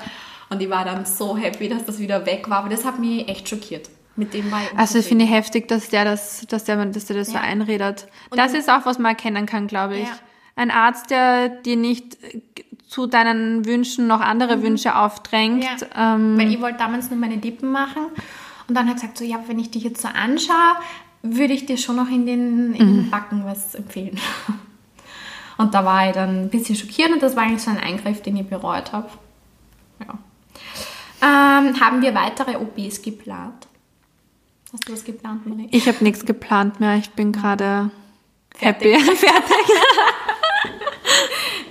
Und 0.51 0.61
ich 0.61 0.69
war 0.69 0.85
dann 0.85 1.07
so 1.07 1.35
happy, 1.35 1.71
dass 1.71 1.87
das 1.87 1.99
wieder 1.99 2.27
weg 2.27 2.51
war. 2.51 2.59
Aber 2.59 2.69
das 2.69 2.85
hat 2.85 2.99
mich 2.99 3.27
echt 3.27 3.49
schockiert. 3.49 3.89
Mit 4.17 4.33
dem 4.33 4.47
ich 4.47 4.79
Also 4.79 4.99
ich 4.99 5.07
finde 5.07 5.25
heftig, 5.25 5.67
dass 5.69 5.89
der 5.89 6.05
das, 6.05 6.47
dass 6.49 6.65
der, 6.65 6.85
dass 6.87 7.07
der 7.07 7.17
das 7.17 7.29
so 7.29 7.35
Ja. 7.35 7.41
einredet. 7.41 8.07
Und 8.31 8.39
das 8.39 8.53
ist 8.55 8.71
auch, 8.71 8.87
was 8.87 8.99
man 8.99 9.11
erkennen 9.11 9.47
kann, 9.47 9.67
glaube 9.67 9.97
ich. 9.97 10.07
Ja. 10.09 10.15
Ein 10.57 10.71
Arzt, 10.71 11.11
der 11.11 11.49
dir 11.49 11.77
nicht 11.77 12.23
äh, 12.23 12.41
zu 12.87 13.07
deinen 13.09 13.65
Wünschen 13.67 14.07
noch 14.07 14.21
andere 14.21 14.63
Wünsche 14.63 14.95
aufdrängt. 14.97 15.65
Mhm. 15.65 15.87
Ja. 15.95 16.15
Ähm, 16.15 16.39
Weil 16.39 16.53
ich 16.53 16.61
wollte 16.61 16.79
damals 16.79 17.11
nur 17.11 17.19
meine 17.19 17.35
Lippen 17.37 17.73
machen. 17.73 18.07
Und 18.69 18.75
dann 18.77 18.87
hat 18.87 18.93
er 18.97 19.01
gesagt, 19.01 19.19
so, 19.19 19.25
ja, 19.25 19.41
wenn 19.49 19.59
ich 19.59 19.71
dich 19.73 19.83
jetzt 19.83 20.01
so 20.01 20.09
anschaue, 20.09 20.77
würde 21.23 21.53
ich 21.55 21.67
dir 21.67 21.77
schon 21.77 21.97
noch 21.97 22.09
in 22.09 22.25
den, 22.27 22.75
in 22.75 22.87
Mhm. 22.87 22.95
den 23.03 23.11
Backen 23.11 23.45
was 23.45 23.75
empfehlen. 23.75 24.19
Und 25.57 25.73
da 25.75 25.85
war 25.85 26.07
ich 26.09 26.13
dann 26.15 26.43
ein 26.45 26.51
bisschen 26.51 26.75
schockiert 26.75 27.13
und 27.13 27.23
das 27.23 27.37
war 27.37 27.45
eigentlich 27.45 27.63
so 27.63 27.71
ein 27.71 27.79
Eingriff, 27.79 28.21
den 28.23 28.37
ich 28.37 28.45
bereut 28.47 28.91
habe. 28.93 29.09
Ja. 30.01 30.19
Ähm, 31.23 31.81
haben 31.81 32.03
wir 32.03 32.13
weitere 32.13 32.57
OPs 32.57 33.01
geplant? 33.03 33.69
Hast 34.75 34.89
du 34.89 34.93
was 34.93 35.05
geplant, 35.05 35.47
Marie? 35.47 35.69
ich 35.71 35.87
habe 35.89 36.03
nichts 36.05 36.27
geplant 36.27 36.81
mehr. 36.81 36.97
Ich 36.97 37.11
bin 37.11 37.33
gerade 37.33 37.91
happy. 38.59 38.99
Fertig. 38.99 39.25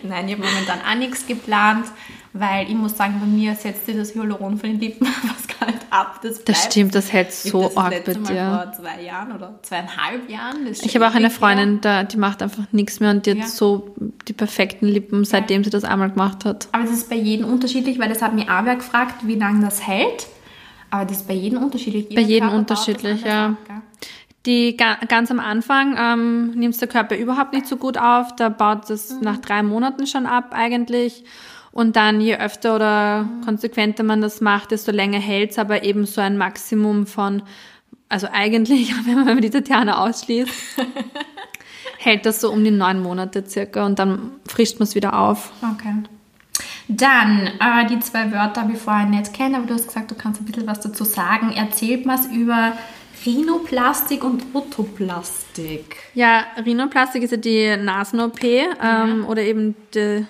Nein, 0.04 0.28
ich 0.28 0.36
habe 0.36 0.46
momentan 0.46 0.80
auch 0.90 0.96
nichts 0.98 1.26
geplant, 1.26 1.86
weil 2.34 2.68
ich 2.70 2.76
muss 2.76 2.98
sagen, 2.98 3.20
bei 3.22 3.26
mir 3.26 3.56
setzt 3.56 3.86
sich 3.86 3.96
das 3.96 4.14
Hyaluron 4.16 4.58
von 4.58 4.70
den 4.70 4.80
Lippen 4.80 5.08
was 5.24 5.48
gar 5.60 5.68
nicht 5.68 5.80
ab. 5.90 6.20
Das, 6.22 6.44
Das 6.44 6.60
bleibt. 6.62 6.72
stimmt, 6.74 6.96
das 6.96 7.12
hält 7.14 7.30
Ich 7.30 7.52
so 7.52 7.64
das, 7.64 7.74
das 7.76 7.84
arg 7.84 8.06
bei 8.06 8.14
dir. 8.14 8.24
vor 8.24 8.74
zwei 8.74 9.02
Jahren 9.02 9.32
oder 9.34 9.60
zweieinhalb 9.64 10.30
Jahren. 10.30 10.66
das 10.66 10.82
Ich 10.82 10.96
habe 10.96 11.08
auch 11.08 11.16
eine. 11.16 11.30
Freundin, 11.30 11.80
da, 11.82 12.04
die 12.04 12.18
macht 12.18 12.42
einfach 12.42 12.64
nichts 12.72 13.00
mehr 13.00 13.12
und 13.12 13.26
die 13.26 13.32
hat 13.32 13.38
Ja. 13.40 13.48
so 13.48 13.96
die 14.28 14.34
perfekten 14.34 14.88
Lippen, 14.88 15.24
seitdem 15.26 15.64
sie 15.64 15.70
das 15.70 15.84
einmal 15.86 16.10
gemacht 16.12 16.44
hat. 16.46 16.68
Aber 16.74 16.84
das 16.84 16.92
ist 16.94 17.10
bei 17.10 17.16
jedem 17.16 17.46
unterschiedlich, 17.48 17.98
weil 18.00 18.10
das 18.10 18.22
hat 18.22 18.34
mir 18.34 18.44
auch 18.44 18.66
wer 18.66 18.76
gefragt, 18.76 19.26
wie 19.28 19.36
lange 19.36 19.64
das 19.66 19.86
hält. 19.88 20.28
Aber 20.94 21.06
das 21.06 21.18
ist 21.18 21.28
bei 21.28 21.34
jedem 21.34 21.58
unterschiedlich. 21.64 22.06
Jeder 22.10 22.22
Bei 22.22 22.28
jedem 22.28 22.50
Körper 22.50 22.60
unterschiedlich, 22.60 23.24
ja. 23.24 23.58
ab? 23.68 23.82
Die 24.46 24.78
ga, 24.78 24.98
ganz 25.08 25.32
am 25.32 25.40
Anfang 25.40 25.96
ähm, 25.98 26.52
nimmt 26.52 26.80
der 26.80 26.88
Körper 26.88 27.18
überhaupt 27.18 27.54
nicht 27.54 27.66
so 27.66 27.78
gut 27.78 27.98
auf. 27.98 28.36
Da 28.36 28.50
baut 28.50 28.92
es 28.92 29.20
nach 29.20 29.38
drei 29.38 29.64
Monaten 29.64 30.06
schon 30.06 30.28
ab 30.28 30.50
eigentlich. 30.52 31.24
Und 31.72 31.96
dann 31.96 32.22
je 32.22 32.38
öfter 32.38 32.76
oder 32.76 33.28
konsequenter 33.44 34.04
man 34.04 34.22
das 34.22 34.40
macht, 34.40 34.70
desto 34.70 34.92
länger 34.92 35.18
hält 35.18 35.52
es, 35.52 35.58
aber 35.58 35.84
eben 35.84 36.06
so 36.06 36.22
ein 36.22 36.38
Maximum 36.38 37.08
von, 37.08 37.42
also 38.08 38.28
eigentlich, 38.32 38.94
wenn 39.08 39.26
man 39.26 39.42
die 39.42 39.50
Tatjana 39.50 39.98
ausschließt, 39.98 40.54
hält 41.98 42.28
das 42.28 42.40
so 42.40 42.52
um 42.52 42.64
die 42.64 42.70
neun 42.70 43.02
Monate 43.02 43.44
circa 43.44 43.84
und 43.84 43.98
dann 43.98 44.30
frischt 44.48 44.78
man 44.78 44.84
es 44.84 44.94
wieder 44.94 45.18
auf. 45.20 45.54
Okay. 45.74 46.04
Dann 46.88 47.48
äh, 47.60 47.88
die 47.90 48.00
zwei 48.00 48.32
Wörter 48.32 48.62
habe 48.62 48.74
ich 48.74 48.80
vorher 48.80 49.06
nicht 49.06 49.34
kennen, 49.34 49.56
aber 49.56 49.66
du 49.66 49.74
hast 49.74 49.88
gesagt, 49.88 50.12
du 50.12 50.16
kannst 50.16 50.42
ein 50.42 50.46
bisschen 50.46 50.68
was 50.68 50.82
dazu 50.82 51.04
sagen. 51.04 51.52
Erzählt 51.52 52.06
mal 52.06 52.20
über 52.34 52.74
Rhinoplastik 53.26 54.24
und 54.24 54.44
Otoplastik. 54.54 55.96
Ja, 56.14 56.46
Rhinoplastik 56.64 57.24
ist 57.24 57.32
ja 57.32 57.38
die 57.38 57.78
Nasen-OP 57.78 58.44
ähm, 58.44 59.26
oder 59.28 59.42
eben 59.44 59.76
die, 59.94 60.26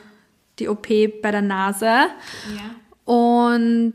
die 0.60 0.68
OP 0.68 0.88
bei 1.22 1.32
der 1.32 1.42
Nase. 1.42 1.86
Ja. 1.86 3.12
Und 3.12 3.94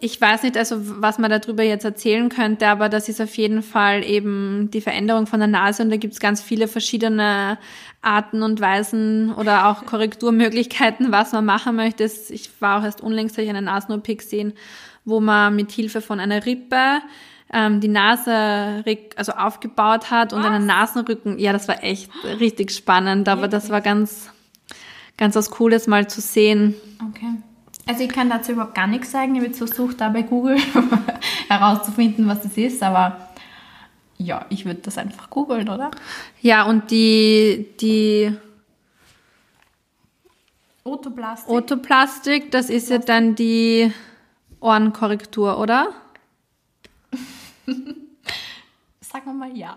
ich 0.00 0.20
weiß 0.20 0.42
nicht, 0.42 0.56
also 0.56 0.76
was 1.00 1.18
man 1.18 1.30
darüber 1.30 1.62
jetzt 1.62 1.84
erzählen 1.84 2.28
könnte, 2.28 2.68
aber 2.68 2.88
das 2.88 3.08
ist 3.08 3.20
auf 3.20 3.34
jeden 3.36 3.62
Fall 3.62 4.04
eben 4.04 4.70
die 4.70 4.80
Veränderung 4.82 5.26
von 5.26 5.40
der 5.40 5.48
Nase 5.48 5.82
und 5.82 5.90
da 5.90 5.96
gibt 5.96 6.12
es 6.12 6.20
ganz 6.20 6.42
viele 6.42 6.68
verschiedene 6.68 7.58
Arten 8.02 8.42
und 8.42 8.60
Weisen 8.60 9.32
oder 9.34 9.68
auch 9.68 9.86
Korrekturmöglichkeiten, 9.86 11.12
was 11.12 11.32
man 11.32 11.46
machen 11.46 11.76
möchte. 11.76 12.04
Ich 12.04 12.50
war 12.60 12.78
auch 12.78 12.84
erst 12.84 13.00
unlängst 13.00 13.36
habe 13.36 13.44
ich 13.44 13.50
eine 13.50 13.62
Nasen-OP 13.62 14.18
gesehen, 14.18 14.52
wo 15.04 15.20
man 15.20 15.56
mit 15.56 15.72
Hilfe 15.72 16.02
von 16.02 16.20
einer 16.20 16.44
Rippe 16.44 17.00
ähm, 17.52 17.80
die 17.80 17.88
Nase 17.88 18.84
also 19.16 19.32
aufgebaut 19.32 20.10
hat 20.10 20.32
und 20.32 20.44
einen 20.44 20.66
Nasenrücken. 20.66 21.38
Ja, 21.38 21.52
das 21.52 21.68
war 21.68 21.82
echt 21.82 22.10
richtig 22.38 22.72
spannend, 22.72 23.28
aber 23.28 23.48
das 23.48 23.70
war 23.70 23.80
ganz, 23.80 24.30
ganz 25.16 25.36
was 25.36 25.50
Cooles 25.50 25.86
mal 25.86 26.06
zu 26.08 26.20
sehen. 26.20 26.74
Okay. 27.08 27.32
Also 27.86 28.02
ich 28.02 28.10
kann 28.10 28.28
dazu 28.28 28.52
überhaupt 28.52 28.74
gar 28.74 28.88
nichts 28.88 29.12
sagen. 29.12 29.34
Ich 29.34 29.38
habe 29.38 29.46
jetzt 29.46 29.58
versucht, 29.58 30.00
da 30.00 30.08
bei 30.08 30.22
Google 30.22 30.58
herauszufinden, 31.48 32.26
was 32.26 32.42
das 32.42 32.56
ist, 32.56 32.82
aber 32.82 33.28
ja, 34.18 34.44
ich 34.48 34.64
würde 34.64 34.80
das 34.80 34.98
einfach 34.98 35.30
googeln, 35.30 35.68
oder? 35.68 35.90
Ja, 36.40 36.64
und 36.64 36.90
die, 36.90 37.68
die 37.80 38.36
Otoplastik. 40.82 41.52
Otoplastik, 41.52 42.50
das 42.50 42.70
ist 42.70 42.90
ja 42.90 42.98
dann 42.98 43.34
die 43.34 43.92
Ohrenkorrektur, 44.60 45.58
oder? 45.58 45.88
Sagen 49.00 49.26
wir 49.26 49.32
mal 49.32 49.56
ja. 49.56 49.76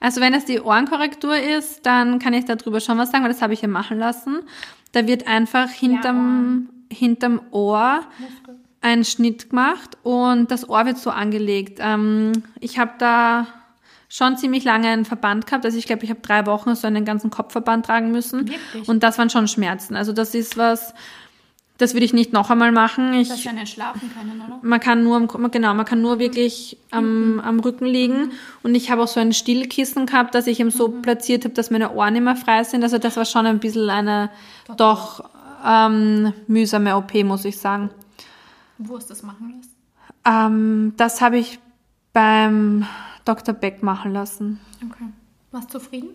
Also 0.00 0.20
wenn 0.20 0.32
es 0.32 0.46
die 0.46 0.60
Ohrenkorrektur 0.60 1.36
ist, 1.36 1.84
dann 1.84 2.18
kann 2.18 2.32
ich 2.32 2.46
darüber 2.46 2.80
schon 2.80 2.96
was 2.98 3.10
sagen, 3.10 3.22
weil 3.22 3.32
das 3.32 3.42
habe 3.42 3.52
ich 3.52 3.60
ja 3.60 3.68
machen 3.68 3.98
lassen. 3.98 4.40
Da 4.92 5.06
wird 5.06 5.26
einfach 5.26 5.68
hinterm, 5.68 6.70
hinterm 6.90 7.40
Ohr 7.50 8.02
ein 8.80 9.04
Schnitt 9.04 9.50
gemacht 9.50 9.98
und 10.02 10.50
das 10.50 10.68
Ohr 10.68 10.86
wird 10.86 10.98
so 10.98 11.10
angelegt. 11.10 11.78
Ähm, 11.80 12.32
ich 12.60 12.78
habe 12.78 12.92
da 12.98 13.46
schon 14.08 14.36
ziemlich 14.36 14.64
lange 14.64 14.88
einen 14.88 15.04
Verband 15.04 15.46
gehabt. 15.46 15.64
Also 15.64 15.78
ich 15.78 15.86
glaube, 15.86 16.04
ich 16.04 16.10
habe 16.10 16.20
drei 16.20 16.44
Wochen 16.46 16.74
so 16.74 16.86
einen 16.86 17.04
ganzen 17.04 17.30
Kopfverband 17.30 17.86
tragen 17.86 18.10
müssen. 18.10 18.48
Wirklich? 18.48 18.88
Und 18.88 19.02
das 19.02 19.18
waren 19.18 19.30
schon 19.30 19.48
Schmerzen. 19.48 19.94
Also 19.96 20.12
das 20.12 20.34
ist 20.34 20.56
was, 20.56 20.94
das 21.78 21.94
würde 21.94 22.04
ich 22.04 22.12
nicht 22.12 22.32
noch 22.32 22.50
einmal 22.50 22.72
machen. 22.72 23.14
Ich, 23.14 23.28
Dass 23.28 23.44
wir 23.44 23.52
nicht 23.52 23.72
schlafen 23.72 24.10
können, 24.12 24.42
oder? 24.44 24.58
man 24.62 24.80
kann 24.80 25.04
nur, 25.04 25.26
genau, 25.50 25.74
man 25.74 25.86
kann 25.86 26.02
nur 26.02 26.18
wirklich 26.18 26.76
am, 26.90 27.40
am 27.40 27.60
Rücken 27.60 27.86
liegen. 27.86 28.32
Und 28.64 28.74
ich 28.74 28.90
habe 28.90 29.02
auch 29.02 29.08
so 29.08 29.20
ein 29.20 29.32
Stillkissen 29.32 30.06
gehabt, 30.06 30.34
das 30.34 30.48
ich 30.48 30.58
eben 30.58 30.70
so 30.70 30.88
platziert 30.88 31.44
habe, 31.44 31.54
dass 31.54 31.70
meine 31.70 31.92
Ohren 31.92 32.16
immer 32.16 32.34
frei 32.34 32.64
sind. 32.64 32.82
Also 32.82 32.98
das 32.98 33.16
war 33.16 33.24
schon 33.24 33.46
ein 33.46 33.60
bisschen 33.60 33.88
eine 33.88 34.30
doch 34.76 35.29
ähm, 35.64 36.32
mühsame 36.46 36.96
OP, 36.96 37.14
muss 37.24 37.44
ich 37.44 37.58
sagen. 37.58 37.90
Wo 38.78 38.96
ist 38.96 39.10
das 39.10 39.22
machen 39.22 39.54
lässt? 39.56 39.70
Ähm, 40.24 40.94
das 40.96 41.20
habe 41.20 41.38
ich 41.38 41.58
beim 42.12 42.86
Dr. 43.24 43.54
Beck 43.54 43.82
machen 43.82 44.12
lassen. 44.12 44.60
Okay. 44.84 45.04
Warst 45.50 45.74
du 45.74 45.78
zufrieden? 45.78 46.10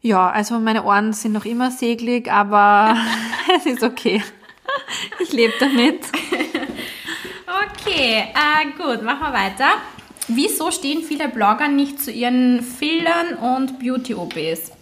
Ja, 0.00 0.30
also 0.30 0.58
meine 0.58 0.84
Ohren 0.84 1.12
sind 1.12 1.32
noch 1.32 1.44
immer 1.44 1.70
seglig, 1.70 2.30
aber 2.30 2.96
es 3.56 3.66
ist 3.66 3.82
okay. 3.82 4.22
Ich 5.20 5.32
lebe 5.32 5.52
damit. 5.60 6.00
Okay, 7.46 8.32
äh, 8.34 8.70
gut, 8.76 9.02
machen 9.02 9.20
wir 9.20 9.32
weiter. 9.32 9.74
Wieso 10.28 10.70
stehen 10.70 11.02
viele 11.02 11.28
Blogger 11.28 11.68
nicht 11.68 12.00
zu 12.00 12.10
ihren 12.10 12.62
Fillern 12.62 13.34
und 13.34 13.78
Beauty-OPs? 13.78 14.72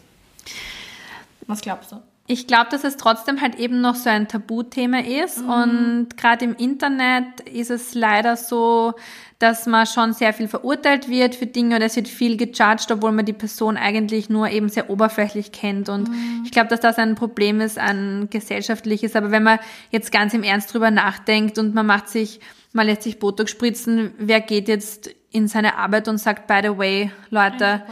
Was 1.46 1.60
glaubst 1.60 1.92
du? 1.92 2.02
Ich 2.32 2.46
glaube, 2.46 2.68
dass 2.70 2.84
es 2.84 2.96
trotzdem 2.96 3.40
halt 3.40 3.56
eben 3.56 3.80
noch 3.80 3.96
so 3.96 4.08
ein 4.08 4.28
Tabuthema 4.28 5.00
ist. 5.00 5.38
Und 5.38 6.10
gerade 6.16 6.44
im 6.44 6.54
Internet 6.54 7.40
ist 7.52 7.72
es 7.72 7.92
leider 7.96 8.36
so, 8.36 8.94
dass 9.40 9.66
man 9.66 9.84
schon 9.84 10.12
sehr 10.12 10.32
viel 10.32 10.46
verurteilt 10.46 11.08
wird 11.08 11.34
für 11.34 11.46
Dinge 11.46 11.74
oder 11.74 11.86
es 11.86 11.96
wird 11.96 12.06
viel 12.06 12.36
gejudged, 12.36 12.92
obwohl 12.92 13.10
man 13.10 13.24
die 13.24 13.32
Person 13.32 13.76
eigentlich 13.76 14.30
nur 14.30 14.48
eben 14.48 14.68
sehr 14.68 14.90
oberflächlich 14.90 15.50
kennt. 15.50 15.88
Und 15.88 16.08
ich 16.44 16.52
glaube, 16.52 16.68
dass 16.68 16.78
das 16.78 16.98
ein 16.98 17.16
Problem 17.16 17.60
ist, 17.60 17.80
ein 17.80 18.28
gesellschaftliches. 18.30 19.16
Aber 19.16 19.32
wenn 19.32 19.42
man 19.42 19.58
jetzt 19.90 20.12
ganz 20.12 20.32
im 20.32 20.44
Ernst 20.44 20.72
drüber 20.72 20.92
nachdenkt 20.92 21.58
und 21.58 21.74
man 21.74 21.86
macht 21.86 22.08
sich, 22.08 22.38
man 22.72 22.86
lässt 22.86 23.02
sich 23.02 23.18
Botox 23.18 23.50
spritzen, 23.50 24.12
wer 24.18 24.40
geht 24.40 24.68
jetzt 24.68 25.10
in 25.32 25.46
seine 25.46 25.76
Arbeit 25.76 26.08
und 26.08 26.18
sagt, 26.18 26.46
by 26.48 26.60
the 26.62 26.76
way, 26.76 27.10
Leute, 27.30 27.82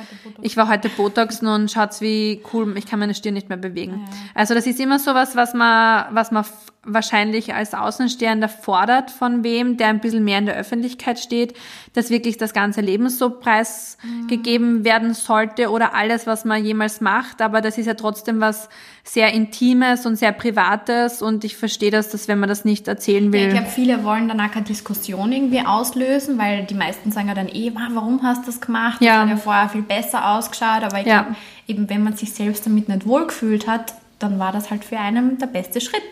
ich 0.42 0.56
war 0.56 0.68
heute 0.68 0.88
Botoxen 0.88 1.46
und 1.54 1.70
schaut's 1.70 2.00
wie 2.00 2.42
cool, 2.52 2.76
ich 2.76 2.86
kann 2.86 2.98
meine 2.98 3.14
Stirn 3.14 3.34
nicht 3.34 3.48
mehr 3.48 3.58
bewegen. 3.58 4.06
Ja. 4.06 4.16
Also 4.34 4.54
das 4.54 4.66
ist 4.66 4.80
immer 4.80 4.98
sowas, 4.98 5.36
was 5.36 5.54
man, 5.54 6.06
was 6.10 6.30
man 6.32 6.44
wahrscheinlich 6.88 7.54
als 7.54 7.74
Außenstehender 7.74 8.48
fordert 8.48 9.10
von 9.10 9.44
wem, 9.44 9.76
der 9.76 9.88
ein 9.88 10.00
bisschen 10.00 10.24
mehr 10.24 10.38
in 10.38 10.46
der 10.46 10.56
Öffentlichkeit 10.56 11.18
steht, 11.18 11.54
dass 11.92 12.10
wirklich 12.10 12.36
das 12.36 12.52
ganze 12.52 12.80
Leben 12.80 13.08
so 13.08 13.30
preisgegeben 13.30 14.78
mhm. 14.78 14.84
werden 14.84 15.14
sollte 15.14 15.70
oder 15.70 15.94
alles, 15.94 16.26
was 16.26 16.44
man 16.44 16.64
jemals 16.64 17.00
macht. 17.00 17.42
Aber 17.42 17.60
das 17.60 17.78
ist 17.78 17.86
ja 17.86 17.94
trotzdem 17.94 18.40
was 18.40 18.68
sehr 19.04 19.32
Intimes 19.32 20.06
und 20.06 20.16
sehr 20.16 20.32
Privates 20.32 21.22
und 21.22 21.44
ich 21.44 21.56
verstehe 21.56 21.90
das, 21.90 22.10
dass 22.10 22.28
wenn 22.28 22.38
man 22.38 22.48
das 22.48 22.64
nicht 22.64 22.88
erzählen 22.88 23.32
will. 23.32 23.40
Ja, 23.40 23.46
ich 23.48 23.54
glaube, 23.54 23.68
viele 23.68 24.04
wollen 24.04 24.28
dann 24.28 24.40
auch 24.40 24.50
keine 24.50 24.66
Diskussion 24.66 25.32
irgendwie 25.32 25.60
auslösen, 25.60 26.38
weil 26.38 26.64
die 26.64 26.74
meisten 26.74 27.10
sagen 27.10 27.28
ja 27.28 27.34
dann 27.34 27.48
eh, 27.48 27.72
warum 27.74 28.22
hast 28.22 28.42
du 28.42 28.46
das 28.46 28.60
gemacht? 28.60 29.00
Ja. 29.00 29.14
Das 29.14 29.22
hat 29.22 29.30
ja 29.30 29.36
vorher 29.36 29.68
viel 29.68 29.82
besser 29.82 30.30
ausgeschaut, 30.30 30.82
aber 30.82 31.00
ich 31.00 31.06
ja. 31.06 31.22
glaube, 31.22 31.36
eben 31.66 31.88
wenn 31.88 32.02
man 32.02 32.16
sich 32.16 32.32
selbst 32.32 32.66
damit 32.66 32.88
nicht 32.88 33.06
wohlgefühlt 33.06 33.66
hat, 33.66 33.94
dann 34.18 34.38
war 34.38 34.52
das 34.52 34.70
halt 34.70 34.84
für 34.84 34.98
einen 34.98 35.38
der 35.38 35.46
beste 35.46 35.80
Schritt. 35.80 36.02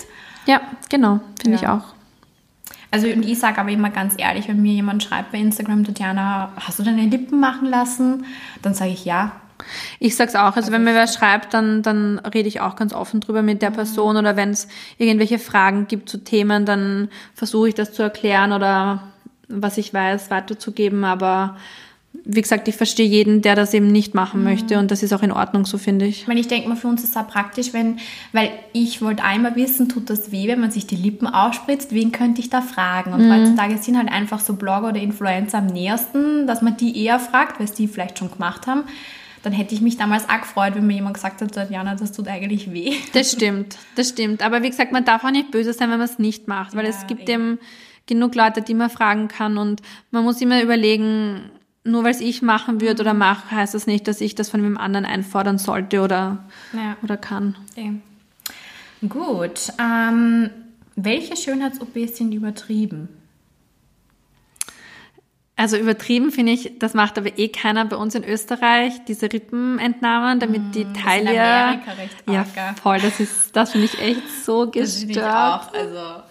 Ja, 0.46 0.61
genau, 0.88 1.20
finde 1.40 1.59
ja. 1.59 1.62
ich 1.62 1.68
auch. 1.68 1.94
Also 2.90 3.09
und 3.09 3.24
ich 3.24 3.38
sage 3.38 3.59
aber 3.59 3.70
immer 3.70 3.90
ganz 3.90 4.14
ehrlich, 4.16 4.48
wenn 4.48 4.62
mir 4.62 4.72
jemand 4.72 5.02
schreibt 5.02 5.32
bei 5.32 5.38
Instagram, 5.38 5.85
Tatjana, 5.85 6.52
hast 6.56 6.78
du 6.78 6.82
deine 6.82 7.02
Lippen 7.02 7.40
machen 7.40 7.68
lassen? 7.68 8.24
Dann 8.62 8.74
sage 8.74 8.90
ich 8.92 9.04
ja. 9.04 9.32
Ich 9.98 10.16
sag's 10.16 10.35
auch. 10.35 10.56
Also, 10.56 10.59
also 10.59 10.72
wenn 10.72 10.85
mir 10.85 10.94
wer 10.94 11.06
schreibt, 11.06 11.54
dann, 11.54 11.82
dann 11.82 12.18
rede 12.18 12.48
ich 12.48 12.61
auch 12.61 12.76
ganz 12.76 12.92
offen 12.92 13.20
drüber 13.20 13.42
mit 13.42 13.62
der 13.62 13.70
mhm. 13.70 13.74
Person 13.74 14.16
oder 14.16 14.37
wenn 14.37 14.50
es 14.50 14.68
irgendwelche 14.98 15.38
Fragen 15.38 15.88
gibt 15.88 16.09
zu 16.09 16.18
Themen, 16.18 16.64
dann 16.64 17.09
versuche 17.35 17.68
ich 17.68 17.74
das 17.74 17.92
zu 17.92 18.02
erklären 18.02 18.52
oder 18.52 19.02
was 19.48 19.78
ich 19.78 19.92
weiß 19.92 20.30
weiterzugeben. 20.30 21.04
Aber 21.04 21.56
wie 22.28 22.42
gesagt, 22.42 22.66
ich 22.66 22.74
verstehe 22.74 23.06
jeden, 23.06 23.40
der 23.40 23.54
das 23.54 23.72
eben 23.72 23.86
nicht 23.86 24.12
machen 24.12 24.40
mhm. 24.40 24.46
möchte 24.46 24.78
und 24.80 24.90
das 24.90 25.04
ist 25.04 25.12
auch 25.12 25.22
in 25.22 25.30
Ordnung, 25.30 25.64
so 25.64 25.78
finde 25.78 26.06
ich. 26.06 26.22
Ich 26.22 26.26
meine, 26.26 26.40
ich 26.40 26.48
denke 26.48 26.68
mal, 26.68 26.74
für 26.74 26.88
uns 26.88 27.04
ist 27.04 27.10
es 27.10 27.16
auch 27.16 27.28
praktisch, 27.28 27.72
wenn, 27.72 28.00
weil 28.32 28.50
ich 28.72 29.00
wollte 29.00 29.22
einmal 29.22 29.54
wissen, 29.54 29.88
tut 29.88 30.10
das 30.10 30.32
weh, 30.32 30.48
wenn 30.48 30.58
man 30.60 30.72
sich 30.72 30.88
die 30.88 30.96
Lippen 30.96 31.28
aufspritzt, 31.28 31.92
wen 31.92 32.10
könnte 32.10 32.40
ich 32.40 32.50
da 32.50 32.62
fragen? 32.62 33.12
Und 33.12 33.26
mhm. 33.26 33.32
heutzutage 33.32 33.78
sind 33.78 33.96
halt 33.96 34.10
einfach 34.10 34.40
so 34.40 34.54
Blogger 34.54 34.88
oder 34.88 35.00
Influencer 35.00 35.58
am 35.58 35.66
nähersten, 35.66 36.48
dass 36.48 36.62
man 36.62 36.76
die 36.76 37.04
eher 37.04 37.20
fragt, 37.20 37.60
weil 37.60 37.66
es 37.66 37.74
die 37.74 37.86
vielleicht 37.86 38.18
schon 38.18 38.30
gemacht 38.30 38.66
haben. 38.66 38.82
Dann 39.44 39.52
hätte 39.52 39.76
ich 39.76 39.80
mich 39.80 39.96
damals 39.96 40.28
auch 40.28 40.40
gefreut, 40.40 40.74
wenn 40.74 40.88
mir 40.88 40.94
jemand 40.94 41.14
gesagt 41.14 41.40
hat, 41.40 41.70
Jana, 41.70 41.94
das 41.94 42.10
tut 42.10 42.26
eigentlich 42.26 42.72
weh. 42.72 42.94
Das 43.12 43.30
stimmt, 43.30 43.78
das 43.94 44.08
stimmt. 44.08 44.42
Aber 44.42 44.64
wie 44.64 44.70
gesagt, 44.70 44.90
man 44.90 45.04
darf 45.04 45.22
auch 45.22 45.30
nicht 45.30 45.52
böse 45.52 45.72
sein, 45.72 45.90
wenn 45.90 45.98
man 45.98 46.08
es 46.08 46.18
nicht 46.18 46.48
macht, 46.48 46.74
weil 46.74 46.84
ja, 46.84 46.90
es 46.90 47.06
gibt 47.06 47.28
eben. 47.28 47.52
eben 47.52 47.58
genug 48.06 48.34
Leute, 48.34 48.62
die 48.62 48.74
man 48.74 48.88
fragen 48.88 49.28
kann 49.28 49.58
und 49.58 49.82
man 50.10 50.24
muss 50.24 50.40
immer 50.40 50.62
überlegen, 50.62 51.50
nur 51.87 52.05
weil 52.05 52.11
es 52.11 52.20
ich 52.20 52.42
machen 52.42 52.81
würde 52.81 53.03
oder 53.03 53.14
mache, 53.14 53.51
heißt 53.51 53.75
das 53.75 53.87
nicht, 53.87 54.09
dass 54.09 54.20
ich 54.20 54.35
das 54.35 54.51
von 54.51 54.61
einem 54.61 54.77
anderen 54.77 55.07
einfordern 55.07 55.59
sollte 55.59 56.01
oder, 56.01 56.44
ja. 56.72 56.96
oder 57.03 57.16
kann. 57.16 57.57
Okay. 57.72 57.94
Gut. 59.09 59.72
Ähm, 59.81 60.51
welche 60.96 61.37
Schönheits-OPs 61.37 62.16
sind 62.16 62.33
übertrieben? 62.33 63.09
Also 65.59 65.79
übertrieben 65.79 66.33
finde 66.33 66.53
ich, 66.53 66.79
das 66.79 66.92
macht 66.92 67.16
aber 67.16 67.38
eh 67.38 67.49
keiner 67.49 67.87
bei 67.87 67.96
uns 67.96 68.14
in 68.14 68.25
Österreich, 68.25 68.92
diese 69.09 69.33
Rippenentnahmen, 69.33 70.38
damit 70.38 70.62
mm, 70.62 70.72
die 70.72 70.92
Taille. 70.92 71.35
ja, 71.35 72.75
voll, 72.83 73.01
das 73.01 73.20
ist, 73.20 73.57
das 73.57 73.72
finde 73.72 73.87
ich 73.87 73.99
echt 73.99 74.44
so 74.44 74.70
gestört. 74.70 75.16
Das 75.16 75.16
ich 75.16 75.22
auch, 75.22 75.72
also 75.72 76.22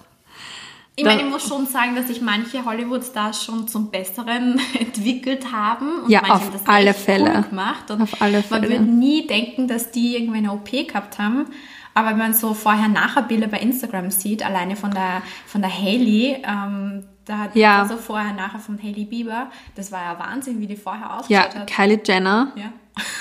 ich 0.97 1.03
meine, 1.03 1.23
ich 1.23 1.29
muss 1.29 1.47
schon 1.47 1.65
sagen, 1.65 1.95
dass 1.95 2.07
sich 2.07 2.21
manche 2.21 2.63
Hollywood-Stars 2.63 3.43
schon 3.43 3.67
zum 3.67 3.91
Besseren 3.91 4.61
entwickelt 4.79 5.51
haben. 5.51 6.03
Und 6.03 6.09
ja, 6.09 6.21
manche 6.21 6.35
auf 6.35 6.43
haben 6.43 6.53
das 6.53 6.65
alle 6.65 6.93
Fälle. 6.93 7.33
Cool 7.35 7.43
gemacht. 7.43 7.91
Und 7.91 8.01
auf 8.01 8.21
alle 8.21 8.41
Fälle. 8.41 8.61
Man 8.61 8.69
würde 8.69 8.83
nie 8.83 9.27
denken, 9.27 9.67
dass 9.67 9.91
die 9.91 10.15
irgendwie 10.15 10.37
eine 10.37 10.53
OP 10.53 10.71
gehabt 10.71 11.19
haben. 11.19 11.47
Aber 11.93 12.09
wenn 12.09 12.17
man 12.17 12.33
so 12.33 12.53
Vorher-Nachher-Bilder 12.53 13.47
bei 13.47 13.59
Instagram 13.59 14.11
sieht, 14.11 14.45
alleine 14.45 14.75
von 14.75 14.91
der, 14.91 15.21
von 15.45 15.61
der 15.61 15.71
Hailey, 15.71 16.43
ähm, 16.45 17.05
da 17.25 17.39
hat 17.39 17.55
ja. 17.55 17.81
also 17.81 17.97
vorher-nachher 17.97 18.59
von 18.59 18.81
Hailey 18.81 19.05
Bieber, 19.05 19.49
das 19.75 19.91
war 19.91 20.01
ja 20.01 20.19
Wahnsinn, 20.19 20.59
wie 20.61 20.67
die 20.67 20.75
vorher 20.75 21.13
ausgeschaut 21.13 21.53
ja, 21.53 21.59
hat. 21.61 21.67
Kylie 21.67 21.99
Jenner, 22.05 22.51
ja. 22.55 22.71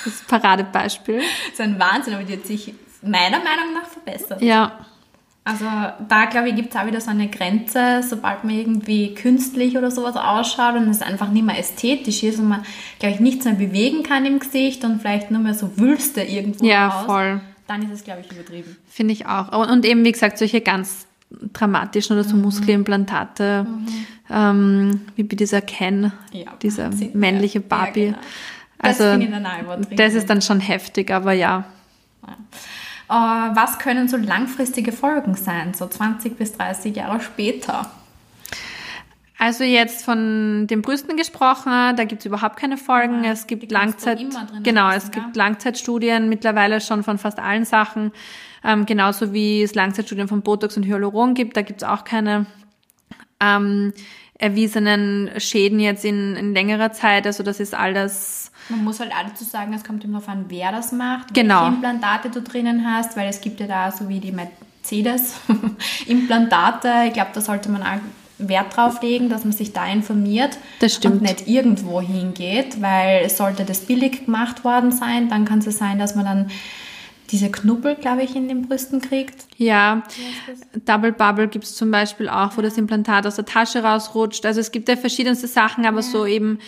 das 0.04 0.22
Paradebeispiel. 0.22 1.16
das 1.50 1.52
ist 1.52 1.60
ein 1.60 1.78
Wahnsinn, 1.78 2.14
aber 2.14 2.24
die 2.24 2.34
hat 2.34 2.46
sich 2.46 2.74
meiner 3.00 3.38
Meinung 3.38 3.74
nach 3.74 3.86
verbessert. 3.86 4.42
Ja, 4.42 4.78
also 5.46 5.66
da, 6.08 6.24
glaube 6.24 6.48
ich, 6.48 6.56
gibt 6.56 6.74
es 6.74 6.80
auch 6.80 6.86
wieder 6.86 7.02
so 7.02 7.10
eine 7.10 7.28
Grenze, 7.28 8.02
sobald 8.02 8.44
man 8.44 8.54
irgendwie 8.54 9.14
künstlich 9.14 9.76
oder 9.76 9.90
sowas 9.90 10.16
ausschaut 10.16 10.76
und 10.76 10.88
es 10.88 11.02
einfach 11.02 11.28
nicht 11.28 11.44
mehr 11.44 11.58
ästhetisch 11.58 12.22
ist 12.22 12.38
und 12.38 12.48
man, 12.48 12.64
glaube 12.98 13.14
ich, 13.14 13.20
nichts 13.20 13.44
mehr 13.44 13.54
bewegen 13.54 14.02
kann 14.02 14.24
im 14.24 14.38
Gesicht 14.38 14.84
und 14.84 15.02
vielleicht 15.02 15.30
nur 15.30 15.42
mehr 15.42 15.52
so 15.52 15.76
Wülste 15.76 16.22
irgendwo 16.22 16.64
Ja, 16.64 16.88
raus, 16.88 17.04
voll. 17.04 17.40
Dann 17.66 17.82
ist 17.82 17.90
es, 17.92 18.04
glaube 18.04 18.22
ich, 18.22 18.32
übertrieben. 18.32 18.76
Finde 18.88 19.12
ich 19.12 19.26
auch. 19.26 19.68
Und 19.70 19.84
eben, 19.84 20.02
wie 20.04 20.12
gesagt, 20.12 20.38
solche 20.38 20.62
ganz 20.62 21.06
dramatischen 21.52 22.16
oder 22.16 22.26
so 22.26 22.36
mhm. 22.36 22.42
Muskelimplantate, 22.42 23.66
mhm. 23.68 23.86
ähm, 24.30 25.00
wie 25.16 25.24
bei 25.24 25.36
dieser 25.36 25.60
Ken, 25.60 26.12
ja, 26.32 26.52
dieser 26.62 26.90
männliche 27.12 27.60
Barbie. 27.60 28.00
Ja, 28.00 28.12
genau. 28.12 28.18
Das 28.78 29.00
also, 29.00 29.24
das 29.94 30.14
ist 30.14 30.30
dann 30.30 30.42
schon 30.42 30.60
heftig, 30.60 31.10
aber 31.10 31.32
ja. 31.32 31.64
Äh, 33.08 33.12
was 33.12 33.78
können 33.78 34.08
so 34.08 34.16
langfristige 34.16 34.92
Folgen 34.92 35.34
sein, 35.34 35.74
so 35.74 35.86
20 35.86 36.36
bis 36.36 36.52
30 36.52 36.96
Jahre 36.96 37.20
später? 37.20 37.90
Also 39.38 39.64
jetzt 39.64 40.04
von 40.04 40.66
den 40.68 40.80
Brüsten 40.80 41.16
gesprochen, 41.16 41.70
da 41.96 42.04
gibt 42.04 42.20
es 42.20 42.26
überhaupt 42.26 42.56
keine 42.56 42.78
Folgen. 42.78 43.24
Ja, 43.24 43.32
es 43.32 43.46
gibt 43.46 43.70
Langzeit, 43.70 44.24
genau, 44.62 44.90
es 44.90 45.04
ja. 45.04 45.20
gibt 45.20 45.36
Langzeitstudien 45.36 46.28
mittlerweile 46.28 46.80
schon 46.80 47.02
von 47.02 47.18
fast 47.18 47.38
allen 47.38 47.64
Sachen, 47.64 48.12
ähm, 48.62 48.86
genauso 48.86 49.32
wie 49.34 49.62
es 49.62 49.74
Langzeitstudien 49.74 50.28
von 50.28 50.40
Botox 50.40 50.76
und 50.76 50.84
Hyaluron 50.84 51.34
gibt. 51.34 51.56
Da 51.56 51.62
gibt 51.62 51.82
es 51.82 51.88
auch 51.88 52.04
keine 52.04 52.46
ähm, 53.40 53.92
erwiesenen 54.38 55.30
Schäden 55.38 55.80
jetzt 55.80 56.04
in, 56.04 56.36
in 56.36 56.54
längerer 56.54 56.92
Zeit. 56.92 57.26
Also 57.26 57.42
das 57.42 57.60
ist 57.60 57.74
alles 57.74 58.43
man 58.68 58.84
muss 58.84 59.00
halt 59.00 59.12
auch 59.12 59.24
dazu 59.28 59.44
sagen, 59.44 59.72
es 59.74 59.84
kommt 59.84 60.04
immer 60.04 60.20
darauf 60.20 60.34
an, 60.34 60.46
wer 60.48 60.72
das 60.72 60.92
macht, 60.92 61.34
genau. 61.34 61.62
welche 61.62 61.74
Implantate 61.74 62.30
du 62.30 62.40
drinnen 62.42 62.86
hast, 62.86 63.16
weil 63.16 63.28
es 63.28 63.40
gibt 63.40 63.58
ja 63.60 63.66
da 63.66 63.90
so 63.92 64.08
wie 64.08 64.20
die 64.20 64.32
Mercedes-Implantate. 64.32 66.88
ich 67.06 67.12
glaube, 67.12 67.30
da 67.34 67.40
sollte 67.40 67.70
man 67.70 67.82
auch 67.82 68.00
Wert 68.38 68.76
drauf 68.76 69.02
legen, 69.02 69.28
dass 69.28 69.44
man 69.44 69.52
sich 69.52 69.72
da 69.72 69.86
informiert 69.86 70.58
das 70.80 70.94
stimmt. 70.94 71.16
und 71.16 71.22
nicht 71.22 71.46
irgendwo 71.46 72.00
hingeht, 72.00 72.82
weil 72.82 73.30
sollte 73.30 73.64
das 73.64 73.82
billig 73.82 74.26
gemacht 74.26 74.64
worden 74.64 74.90
sein, 74.90 75.28
dann 75.28 75.44
kann 75.44 75.60
es 75.60 75.78
sein, 75.78 75.98
dass 75.98 76.16
man 76.16 76.24
dann 76.24 76.50
diese 77.30 77.50
Knubbel, 77.50 77.94
glaube 77.94 78.22
ich, 78.22 78.36
in 78.36 78.48
den 78.48 78.62
Brüsten 78.62 79.00
kriegt. 79.00 79.46
Ja, 79.56 80.02
Double 80.84 81.12
Bubble 81.12 81.48
gibt 81.48 81.64
es 81.64 81.74
zum 81.74 81.90
Beispiel 81.90 82.28
auch, 82.28 82.56
wo 82.56 82.62
das 82.62 82.76
Implantat 82.76 83.26
aus 83.26 83.36
der 83.36 83.46
Tasche 83.46 83.82
rausrutscht. 83.82 84.44
Also 84.44 84.60
es 84.60 84.72
gibt 84.72 84.88
ja 84.88 84.96
verschiedenste 84.96 85.48
Sachen, 85.48 85.86
aber 85.86 85.98
ja. 85.98 86.02
so 86.02 86.26
eben 86.26 86.58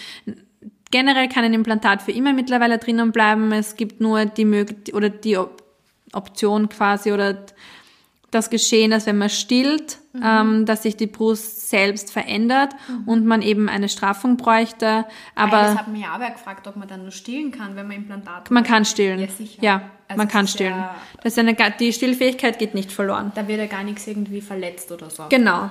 Generell 0.91 1.29
kann 1.29 1.45
ein 1.45 1.55
Implantat 1.55 2.03
für 2.03 2.13
immer 2.13 2.33
mittlerweile 2.33 2.79
drinnen 2.79 3.13
bleiben. 3.13 3.53
Es 3.53 3.77
gibt 3.77 4.01
nur 4.01 4.25
die 4.25 4.45
Möglichkeit 4.45 4.95
oder 4.95 5.09
die 5.09 5.39
Option 6.13 6.69
quasi 6.69 7.13
oder 7.13 7.45
das 8.31 8.51
Geschehen, 8.51 8.91
dass 8.91 9.07
wenn 9.07 9.19
man 9.19 9.31
stillt, 9.31 9.99
mhm. 10.13 10.23
ähm, 10.25 10.67
dass 10.67 10.83
sich 10.83 10.97
die 10.97 11.07
Brust 11.07 11.71
selbst 11.71 12.13
verändert 12.13 12.75
mhm. 12.89 13.09
und 13.09 13.27
man 13.27 13.43
eben 13.43 13.69
eine 13.69 13.89
Straffung 13.89 14.37
bräuchte. 14.37 15.07
Aber 15.35 15.63
das 15.63 15.79
hat 15.79 15.89
mir 15.89 16.03
ja 16.03 16.15
auch 16.15 16.33
gefragt, 16.33 16.67
ob 16.67 16.77
man 16.77 16.89
dann 16.89 17.03
nur 17.03 17.13
stillen 17.13 17.51
kann, 17.51 17.77
wenn 17.77 17.87
man 17.87 17.97
Implantat 17.97 18.51
Man 18.51 18.65
kann 18.65 18.85
stillen. 18.85 19.21
Ja, 19.21 19.29
sicher. 19.29 19.63
Ja, 19.63 19.91
also 20.09 20.19
man 20.19 20.29
kann 20.29 20.47
stillen. 20.47 20.75
Ja, 20.77 20.95
das 21.23 21.33
ist 21.33 21.39
eine, 21.39 21.57
die 21.79 21.93
Stillfähigkeit 21.93 22.59
geht 22.59 22.75
nicht 22.75 22.93
verloren. 22.93 23.33
Da 23.35 23.49
wird 23.49 23.59
ja 23.59 23.67
gar 23.67 23.85
nichts 23.85 24.07
irgendwie 24.07 24.41
verletzt 24.41 24.93
oder 24.93 25.09
so. 25.09 25.25
Genau. 25.29 25.71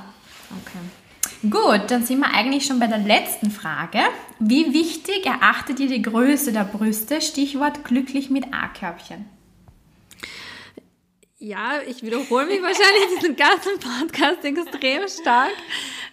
Okay. 0.62 0.80
Gut, 1.44 1.84
dann 1.90 2.04
sind 2.06 2.20
wir 2.20 2.34
eigentlich 2.34 2.66
schon 2.66 2.80
bei 2.80 2.88
der 2.88 2.98
letzten 2.98 3.52
Frage. 3.52 4.00
Wie 4.40 4.74
wichtig 4.74 5.26
erachtet 5.26 5.80
ihr 5.80 5.88
die 5.88 6.02
Größe 6.02 6.52
der 6.52 6.64
Brüste? 6.64 7.22
Stichwort 7.22 7.84
glücklich 7.84 8.30
mit 8.30 8.54
A-Körbchen. 8.54 9.26
Ja, 11.38 11.80
ich 11.88 12.02
wiederhole 12.02 12.48
mich 12.48 12.62
wahrscheinlich 12.62 13.20
diesen 13.20 13.36
ganzen 13.36 13.80
Podcast 13.80 14.44
extrem 14.44 15.08
stark. 15.08 15.52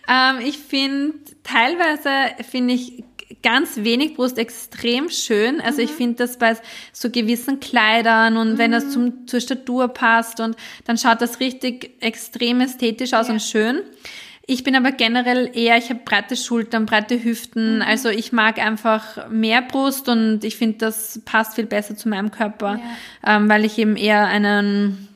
Ähm, 0.06 0.40
ich 0.44 0.58
finde, 0.58 1.14
teilweise 1.42 2.44
finde 2.44 2.74
ich 2.74 3.04
ganz 3.42 3.76
wenig 3.78 4.14
Brust 4.14 4.38
extrem 4.38 5.08
schön. 5.08 5.61
Also 5.61 5.78
mhm. 5.78 5.85
ich 5.85 5.90
finde 5.92 6.14
das 6.16 6.38
bei 6.38 6.56
so 6.92 7.11
gewissen 7.11 7.61
Kleidern 7.61 8.37
und 8.37 8.54
mhm. 8.54 8.58
wenn 8.58 8.72
das 8.72 8.90
zum, 8.90 9.26
zur 9.26 9.40
Statur 9.40 9.88
passt 9.88 10.40
und 10.40 10.56
dann 10.85 10.98
schaut 10.98 11.20
das 11.20 11.40
richtig 11.40 11.90
extrem 12.00 12.61
ästhetisch 12.61 13.14
aus 13.14 13.28
ja. 13.28 13.35
und 13.35 13.40
schön. 13.40 13.80
Ich 14.46 14.64
bin 14.64 14.74
aber 14.74 14.90
generell 14.90 15.50
eher, 15.55 15.76
ich 15.76 15.88
habe 15.90 16.00
breite 16.05 16.37
Schultern, 16.37 16.87
breite 16.87 17.22
Hüften. 17.22 17.76
Mhm. 17.76 17.83
Also 17.83 18.09
ich 18.09 18.33
mag 18.33 18.59
einfach 18.59 19.28
mehr 19.28 19.62
Brust 19.62 20.09
und 20.09 20.42
ich 20.44 20.57
finde, 20.57 20.78
das 20.78 21.20
passt 21.24 21.55
viel 21.55 21.66
besser 21.66 21.96
zu 21.96 22.09
meinem 22.09 22.31
Körper, 22.31 22.81
ja. 23.24 23.37
ähm, 23.37 23.48
weil 23.48 23.64
ich 23.64 23.78
eben 23.78 23.96
eher 23.96 24.26
einen 24.26 25.09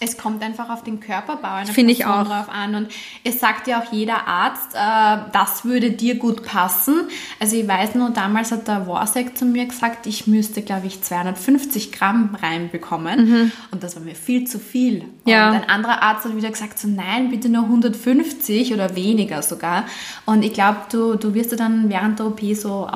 Es 0.00 0.16
kommt 0.16 0.42
einfach 0.42 0.70
auf 0.70 0.84
den 0.84 1.00
Körperbau 1.00 1.54
einer 1.54 1.72
Finde 1.72 1.92
ich 1.92 2.00
Person 2.00 2.20
auch. 2.20 2.26
drauf 2.26 2.48
an. 2.48 2.74
Und 2.74 2.88
es 3.24 3.40
sagt 3.40 3.66
ja 3.66 3.80
auch 3.80 3.92
jeder 3.92 4.28
Arzt, 4.28 4.74
äh, 4.74 5.30
das 5.32 5.64
würde 5.64 5.90
dir 5.90 6.16
gut 6.16 6.44
passen. 6.44 7.08
Also 7.40 7.56
ich 7.56 7.66
weiß 7.66 7.96
nur, 7.96 8.10
damals 8.10 8.52
hat 8.52 8.68
der 8.68 8.86
Warsek 8.86 9.36
zu 9.36 9.44
mir 9.44 9.66
gesagt, 9.66 10.06
ich 10.06 10.26
müsste, 10.26 10.62
glaube 10.62 10.86
ich, 10.86 11.02
250 11.02 11.90
Gramm 11.90 12.36
reinbekommen. 12.40 13.52
Und 13.70 13.82
das 13.82 13.96
war 13.96 14.02
mir 14.02 14.14
viel 14.14 14.46
zu 14.46 14.58
viel. 14.58 15.02
Mhm. 15.02 15.10
Ja. 15.24 15.48
Und 15.48 15.56
ein 15.56 15.68
anderer 15.68 16.02
Arzt 16.02 16.24
hat 16.24 16.36
wieder 16.36 16.50
gesagt, 16.50 16.78
so 16.78 16.88
nein, 16.88 17.30
bitte 17.30 17.48
nur 17.48 17.64
150 17.64 18.72
oder 18.72 18.94
weniger 18.94 19.42
sogar. 19.42 19.84
Und 20.26 20.44
ich 20.44 20.52
glaube, 20.52 20.78
du, 20.90 21.16
du 21.16 21.34
wirst 21.34 21.50
ja 21.50 21.56
dann 21.56 21.88
während 21.88 22.18
der 22.18 22.26
OP 22.26 22.40
so 22.54 22.86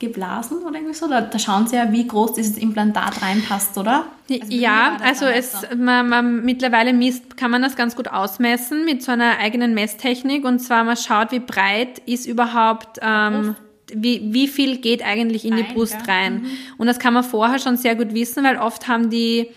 aufgeblasen 0.00 0.62
oder 0.62 0.76
irgendwie 0.76 0.94
so. 0.94 1.08
Da, 1.08 1.20
da 1.20 1.38
schauen 1.38 1.66
sie 1.66 1.76
ja, 1.76 1.92
wie 1.92 2.06
groß 2.06 2.34
dieses 2.34 2.56
Implantat 2.56 3.22
reinpasst, 3.22 3.76
oder? 3.78 4.06
Also 4.30 4.44
ja, 4.48 4.96
also 5.02 5.24
damals 5.26 5.54
es, 5.62 5.76
man, 5.76 6.08
man, 6.08 6.44
mittlerweile 6.44 6.92
misst, 6.92 7.36
kann 7.36 7.50
man 7.50 7.62
das 7.62 7.76
ganz 7.76 7.96
gut 7.96 8.08
ausmessen 8.08 8.84
mit 8.84 9.02
so 9.02 9.12
einer 9.12 9.38
eigenen 9.38 9.74
Messtechnik 9.74 10.44
und 10.44 10.60
zwar 10.60 10.84
man 10.84 10.96
schaut, 10.96 11.32
wie 11.32 11.40
breit 11.40 12.00
ist 12.06 12.26
überhaupt, 12.26 12.98
ähm, 13.02 13.56
wie, 13.92 14.32
wie 14.32 14.46
viel 14.46 14.78
geht 14.78 15.04
eigentlich 15.04 15.44
in 15.44 15.56
die 15.56 15.62
Rein, 15.62 15.74
Brust 15.74 16.04
gell? 16.04 16.14
rein. 16.14 16.46
Und 16.78 16.86
das 16.86 16.98
kann 17.00 17.12
man 17.12 17.24
vorher 17.24 17.58
schon 17.58 17.76
sehr 17.76 17.96
gut 17.96 18.14
wissen, 18.14 18.44
weil 18.44 18.56
oft 18.56 18.86
haben 18.86 19.10
die 19.10 19.48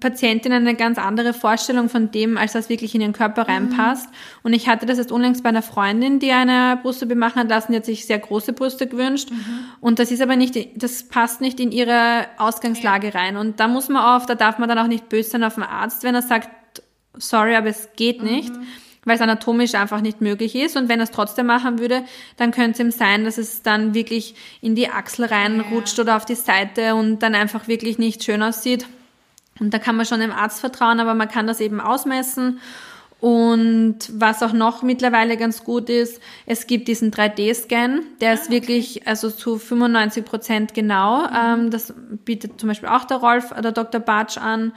Patientinnen 0.00 0.66
eine 0.66 0.76
ganz 0.76 0.98
andere 0.98 1.32
Vorstellung 1.32 1.88
von 1.88 2.10
dem, 2.10 2.36
als 2.36 2.52
das 2.52 2.68
wirklich 2.68 2.94
in 2.94 3.00
ihren 3.00 3.12
Körper 3.12 3.48
reinpasst. 3.48 4.08
Und 4.42 4.52
ich 4.52 4.68
hatte 4.68 4.86
das 4.86 4.98
jetzt 4.98 5.12
unlängst 5.12 5.42
bei 5.42 5.48
einer 5.48 5.62
Freundin, 5.62 6.18
die 6.18 6.32
eine 6.32 6.78
Brust-OP 6.82 7.14
machen 7.14 7.40
hat 7.40 7.48
lassen, 7.48 7.72
die 7.72 7.78
hat 7.78 7.84
sich 7.84 8.06
sehr 8.06 8.18
große 8.18 8.52
Brüste 8.52 8.86
gewünscht. 8.86 9.30
Und 9.80 9.98
das 9.98 10.10
ist 10.10 10.22
aber 10.22 10.36
nicht, 10.36 10.82
das 10.82 11.04
passt 11.04 11.40
nicht 11.40 11.60
in 11.60 11.72
ihre 11.72 12.26
Ausgangslage 12.38 13.14
rein. 13.14 13.36
Und 13.36 13.60
da 13.60 13.68
muss 13.68 13.88
man 13.88 14.02
auf, 14.02 14.26
da 14.26 14.34
darf 14.34 14.58
man 14.58 14.68
dann 14.68 14.78
auch 14.78 14.86
nicht 14.86 15.08
böse 15.08 15.30
sein 15.30 15.44
auf 15.44 15.54
den 15.54 15.64
Arzt, 15.64 16.02
wenn 16.02 16.14
er 16.14 16.22
sagt, 16.22 16.50
sorry, 17.16 17.54
aber 17.54 17.68
es 17.68 17.88
geht 17.96 18.22
nicht. 18.22 18.52
Weil 19.06 19.16
es 19.16 19.20
anatomisch 19.20 19.74
einfach 19.74 20.00
nicht 20.00 20.22
möglich 20.22 20.54
ist. 20.54 20.78
Und 20.78 20.88
wenn 20.88 20.98
er 20.98 21.04
es 21.04 21.10
trotzdem 21.10 21.44
machen 21.44 21.78
würde, 21.78 22.04
dann 22.38 22.52
könnte 22.52 22.72
es 22.72 22.80
ihm 22.80 22.90
sein, 22.90 23.24
dass 23.24 23.36
es 23.36 23.60
dann 23.60 23.92
wirklich 23.92 24.34
in 24.62 24.74
die 24.74 24.88
Achsel 24.88 25.26
reinrutscht 25.26 25.98
oder 25.98 26.16
auf 26.16 26.24
die 26.24 26.34
Seite 26.34 26.94
und 26.94 27.18
dann 27.18 27.34
einfach 27.34 27.68
wirklich 27.68 27.98
nicht 27.98 28.24
schön 28.24 28.42
aussieht. 28.42 28.86
Und 29.60 29.72
da 29.72 29.78
kann 29.78 29.96
man 29.96 30.06
schon 30.06 30.20
dem 30.20 30.32
Arzt 30.32 30.60
vertrauen, 30.60 31.00
aber 31.00 31.14
man 31.14 31.28
kann 31.28 31.46
das 31.46 31.60
eben 31.60 31.80
ausmessen. 31.80 32.60
Und 33.20 33.98
was 34.12 34.42
auch 34.42 34.52
noch 34.52 34.82
mittlerweile 34.82 35.38
ganz 35.38 35.64
gut 35.64 35.88
ist, 35.88 36.20
es 36.44 36.66
gibt 36.66 36.88
diesen 36.88 37.10
3D-Scan, 37.10 38.02
der 38.20 38.34
ist 38.34 38.50
wirklich 38.50 39.06
also 39.06 39.30
zu 39.30 39.56
95 39.56 40.24
Prozent 40.26 40.74
genau. 40.74 41.26
Ähm, 41.34 41.70
das 41.70 41.94
bietet 42.26 42.60
zum 42.60 42.68
Beispiel 42.68 42.90
auch 42.90 43.04
der 43.04 43.16
Rolf 43.18 43.50
oder 43.56 43.72
Dr. 43.72 44.00
Bartsch 44.00 44.36
an, 44.36 44.74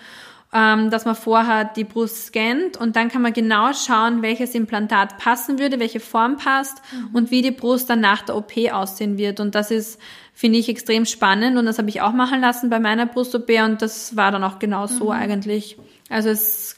ähm, 0.54 0.90
dass 0.92 1.04
man 1.04 1.16
vorher 1.16 1.66
die 1.66 1.84
Brust 1.84 2.28
scannt 2.28 2.78
und 2.78 2.96
dann 2.96 3.10
kann 3.10 3.22
man 3.22 3.34
genau 3.34 3.74
schauen, 3.74 4.22
welches 4.22 4.56
Implantat 4.56 5.18
passen 5.18 5.60
würde, 5.60 5.82
welche 5.82 6.00
Form 6.00 6.38
passt 6.38 6.82
und 7.12 7.32
wie 7.32 7.42
die 7.42 7.52
Brust 7.52 7.90
dann 7.90 8.00
nach 8.00 8.22
der 8.22 8.38
OP 8.38 8.54
aussehen 8.72 9.18
wird. 9.18 9.42
Und 9.42 9.56
das 9.56 9.72
ist, 9.72 10.00
finde 10.38 10.60
ich, 10.60 10.70
extrem 10.70 11.06
spannend 11.06 11.58
und 11.58 11.66
das 11.66 11.80
habe 11.80 11.90
ich 11.90 12.02
auch 12.02 12.14
machen 12.14 12.40
lassen 12.42 12.70
bei 12.70 12.80
meiner 12.80 13.08
Brust-OP 13.08 13.50
und 13.66 13.82
das 13.82 14.16
war 14.16 14.32
dann 14.32 14.44
auch 14.44 14.60
genau 14.60 14.86
so 14.86 15.10
eigentlich. 15.10 15.78
Also 16.10 16.30
es 16.30 16.78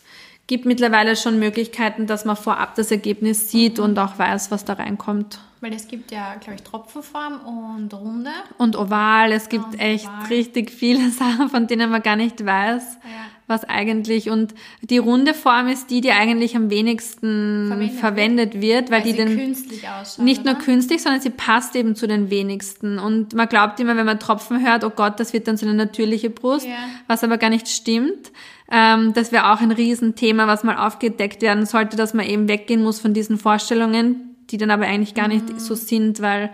gibt 0.49 0.65
mittlerweile 0.65 1.15
schon 1.15 1.37
Möglichkeiten, 1.39 2.07
dass 2.07 2.25
man 2.25 2.35
vorab 2.35 2.73
das 2.73 2.89
Ergebnis 2.91 3.51
sieht 3.51 3.77
und 3.79 3.97
auch 3.99 4.17
weiß, 4.17 4.49
was 4.49 4.65
da 4.65 4.73
reinkommt. 4.73 5.39
Weil 5.61 5.73
es 5.73 5.87
gibt 5.87 6.11
ja, 6.11 6.35
glaube 6.39 6.55
ich, 6.55 6.63
Tropfenform 6.63 7.41
und 7.41 7.93
Runde. 7.93 8.31
Und 8.57 8.75
oval, 8.77 9.31
es 9.31 9.47
gibt 9.49 9.65
und 9.65 9.79
echt 9.79 10.07
oval. 10.07 10.25
richtig 10.29 10.71
viele 10.71 11.09
Sachen, 11.11 11.49
von 11.49 11.67
denen 11.67 11.91
man 11.91 12.01
gar 12.01 12.15
nicht 12.15 12.43
weiß, 12.45 12.97
was 13.45 13.63
eigentlich. 13.65 14.29
Und 14.31 14.55
die 14.81 14.97
runde 14.97 15.33
Form 15.35 15.67
ist 15.67 15.91
die, 15.91 16.01
die 16.01 16.11
eigentlich 16.11 16.55
am 16.55 16.69
wenigsten 16.69 17.67
Verwendet 17.67 17.99
verwendet, 17.99 18.61
wird, 18.61 18.89
weil, 18.89 19.03
Weil 19.03 19.13
die 19.13 19.87
ausschaut. 20.01 20.25
nicht 20.25 20.45
nur 20.45 20.55
oder? 20.55 20.63
künstlich, 20.63 21.01
sondern 21.03 21.21
sie 21.21 21.29
passt 21.29 21.75
eben 21.75 21.93
zu 21.95 22.07
den 22.07 22.29
wenigsten. 22.31 22.97
Und 22.97 23.33
man 23.35 23.47
glaubt 23.49 23.79
immer, 23.81 23.95
wenn 23.97 24.05
man 24.05 24.19
Tropfen 24.19 24.65
hört, 24.65 24.83
oh 24.83 24.89
Gott, 24.91 25.19
das 25.19 25.33
wird 25.33 25.47
dann 25.47 25.57
so 25.57 25.65
eine 25.67 25.75
natürliche 25.75 26.29
Brust, 26.29 26.65
Ja. 26.65 26.73
was 27.07 27.23
aber 27.23 27.37
gar 27.37 27.49
nicht 27.49 27.67
stimmt. 27.67 28.31
Ähm, 28.71 29.13
das 29.13 29.31
wäre 29.31 29.51
auch 29.51 29.61
ein 29.61 29.71
Riesenthema, 29.71 30.45
was 30.47 30.63
mal 30.63 30.77
aufgedeckt 30.77 31.41
werden 31.41 31.65
sollte, 31.65 31.97
dass 31.97 32.13
man 32.13 32.25
eben 32.25 32.47
weggehen 32.47 32.83
muss 32.83 32.99
von 32.99 33.13
diesen 33.13 33.37
Vorstellungen, 33.37 34.35
die 34.51 34.57
dann 34.57 34.71
aber 34.71 34.85
eigentlich 34.85 35.15
gar 35.15 35.27
Mhm. 35.27 35.33
nicht 35.33 35.61
so 35.61 35.75
sind, 35.75 36.21
weil 36.21 36.51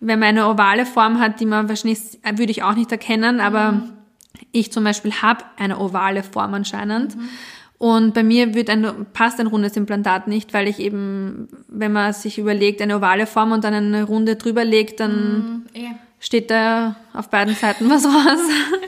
wenn 0.00 0.18
man 0.18 0.28
eine 0.30 0.48
ovale 0.48 0.86
Form 0.86 1.18
hat, 1.20 1.40
die 1.40 1.46
man 1.46 1.68
wahrscheinlich, 1.68 2.00
äh, 2.22 2.38
würde 2.38 2.50
ich 2.52 2.62
auch 2.62 2.74
nicht 2.74 2.90
erkennen, 2.92 3.40
aber 3.40 3.72
Mhm. 3.72 3.82
ich 4.52 4.72
zum 4.72 4.84
Beispiel 4.84 5.12
habe 5.12 5.44
eine 5.58 5.78
ovale 5.78 6.22
Form 6.22 6.54
anscheinend. 6.54 7.16
Mhm. 7.16 7.28
Und 7.78 8.12
bei 8.12 8.22
mir 8.22 8.52
wird 8.54 8.68
ein, 8.68 9.06
passt 9.14 9.40
ein 9.40 9.46
rundes 9.46 9.74
Implantat 9.76 10.28
nicht, 10.28 10.52
weil 10.52 10.68
ich 10.68 10.78
eben, 10.80 11.48
wenn 11.68 11.92
man 11.92 12.12
sich 12.12 12.38
überlegt, 12.38 12.82
eine 12.82 12.96
ovale 12.96 13.26
Form 13.26 13.52
und 13.52 13.64
dann 13.64 13.72
eine 13.72 14.04
Runde 14.04 14.36
drüber 14.36 14.66
legt, 14.66 15.00
dann 15.00 15.64
Eh. 15.72 15.86
steht 16.18 16.50
da 16.50 16.96
auf 17.14 17.30
beiden 17.30 17.54
Seiten 17.54 17.88
was 17.88 18.04
raus. 18.04 18.40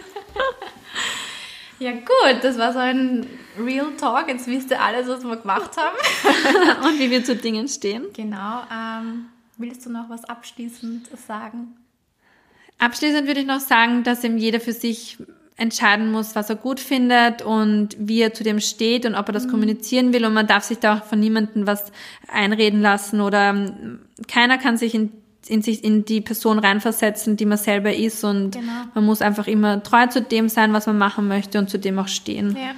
Ja 1.82 1.90
gut, 1.90 2.44
das 2.44 2.58
war 2.58 2.72
so 2.72 2.78
ein 2.78 3.26
Real 3.58 3.88
Talk. 3.98 4.28
Jetzt 4.28 4.46
wisst 4.46 4.70
ihr 4.70 4.80
alles, 4.80 5.08
was 5.08 5.24
wir 5.24 5.36
gemacht 5.36 5.72
haben. 5.76 5.96
und 6.86 7.00
wie 7.00 7.10
wir 7.10 7.24
zu 7.24 7.34
Dingen 7.34 7.66
stehen. 7.66 8.04
genau. 8.14 8.62
Ähm, 8.72 9.26
willst 9.56 9.84
du 9.84 9.90
noch 9.90 10.08
was 10.08 10.24
abschließend 10.24 11.08
sagen? 11.26 11.76
Abschließend 12.78 13.26
würde 13.26 13.40
ich 13.40 13.46
noch 13.46 13.58
sagen, 13.58 14.04
dass 14.04 14.22
eben 14.22 14.38
jeder 14.38 14.60
für 14.60 14.72
sich 14.72 15.18
entscheiden 15.56 16.12
muss, 16.12 16.36
was 16.36 16.50
er 16.50 16.56
gut 16.56 16.78
findet 16.78 17.42
und 17.42 17.96
wie 17.98 18.20
er 18.20 18.32
zu 18.32 18.44
dem 18.44 18.60
steht 18.60 19.04
und 19.04 19.16
ob 19.16 19.28
er 19.28 19.32
das 19.32 19.48
kommunizieren 19.48 20.12
will. 20.12 20.24
Und 20.24 20.34
man 20.34 20.46
darf 20.46 20.62
sich 20.62 20.78
da 20.78 20.98
auch 20.98 21.04
von 21.04 21.18
niemandem 21.18 21.66
was 21.66 21.90
einreden 22.28 22.80
lassen 22.80 23.20
oder 23.20 23.50
ähm, 23.50 24.00
keiner 24.28 24.56
kann 24.56 24.76
sich 24.76 24.94
in, 24.94 25.10
in 25.48 25.62
sich 25.62 25.82
in 25.84 26.04
die 26.04 26.20
Person 26.20 26.58
reinversetzen, 26.58 27.36
die 27.36 27.44
man 27.46 27.58
selber 27.58 27.92
ist. 27.92 28.22
Und 28.24 28.52
Genau. 28.52 28.72
man 28.94 29.04
muss 29.04 29.22
einfach 29.22 29.46
immer 29.46 29.82
treu 29.82 30.06
zu 30.06 30.22
dem 30.22 30.48
sein, 30.48 30.72
was 30.72 30.86
man 30.86 30.98
machen 30.98 31.28
möchte 31.28 31.58
und 31.58 31.68
zu 31.70 31.78
dem 31.78 31.98
auch 31.98 32.08
stehen. 32.08 32.56
Ja. 32.56 32.72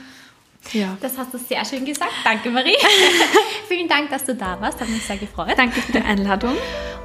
Ja. 0.73 0.97
Das 1.03 1.19
hast 1.19 1.35
du 1.35 1.37
sehr 1.39 1.63
schön 1.67 1.85
gesagt. 1.85 2.11
Danke, 2.25 2.49
Marie. 2.51 2.75
Vielen 3.69 3.87
Dank, 3.87 4.09
dass 4.09 4.25
du 4.25 4.35
da 4.35 4.59
warst. 4.63 4.81
Hat 4.81 4.89
mich 4.89 5.03
sehr 5.05 5.19
gefreut. 5.19 5.53
Danke 5.57 5.81
für 5.83 5.93
die 5.93 5.99
Einladung. 6.01 6.55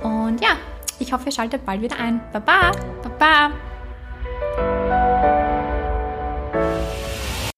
Und 0.02 0.40
ja, 0.42 0.52
ich 0.98 1.12
hoffe, 1.12 1.26
ihr 1.26 1.32
schaltet 1.34 1.66
bald 1.66 1.82
wieder 1.82 2.00
ein. 2.00 2.22
Baba. 2.32 2.72
Baba. 3.04 3.52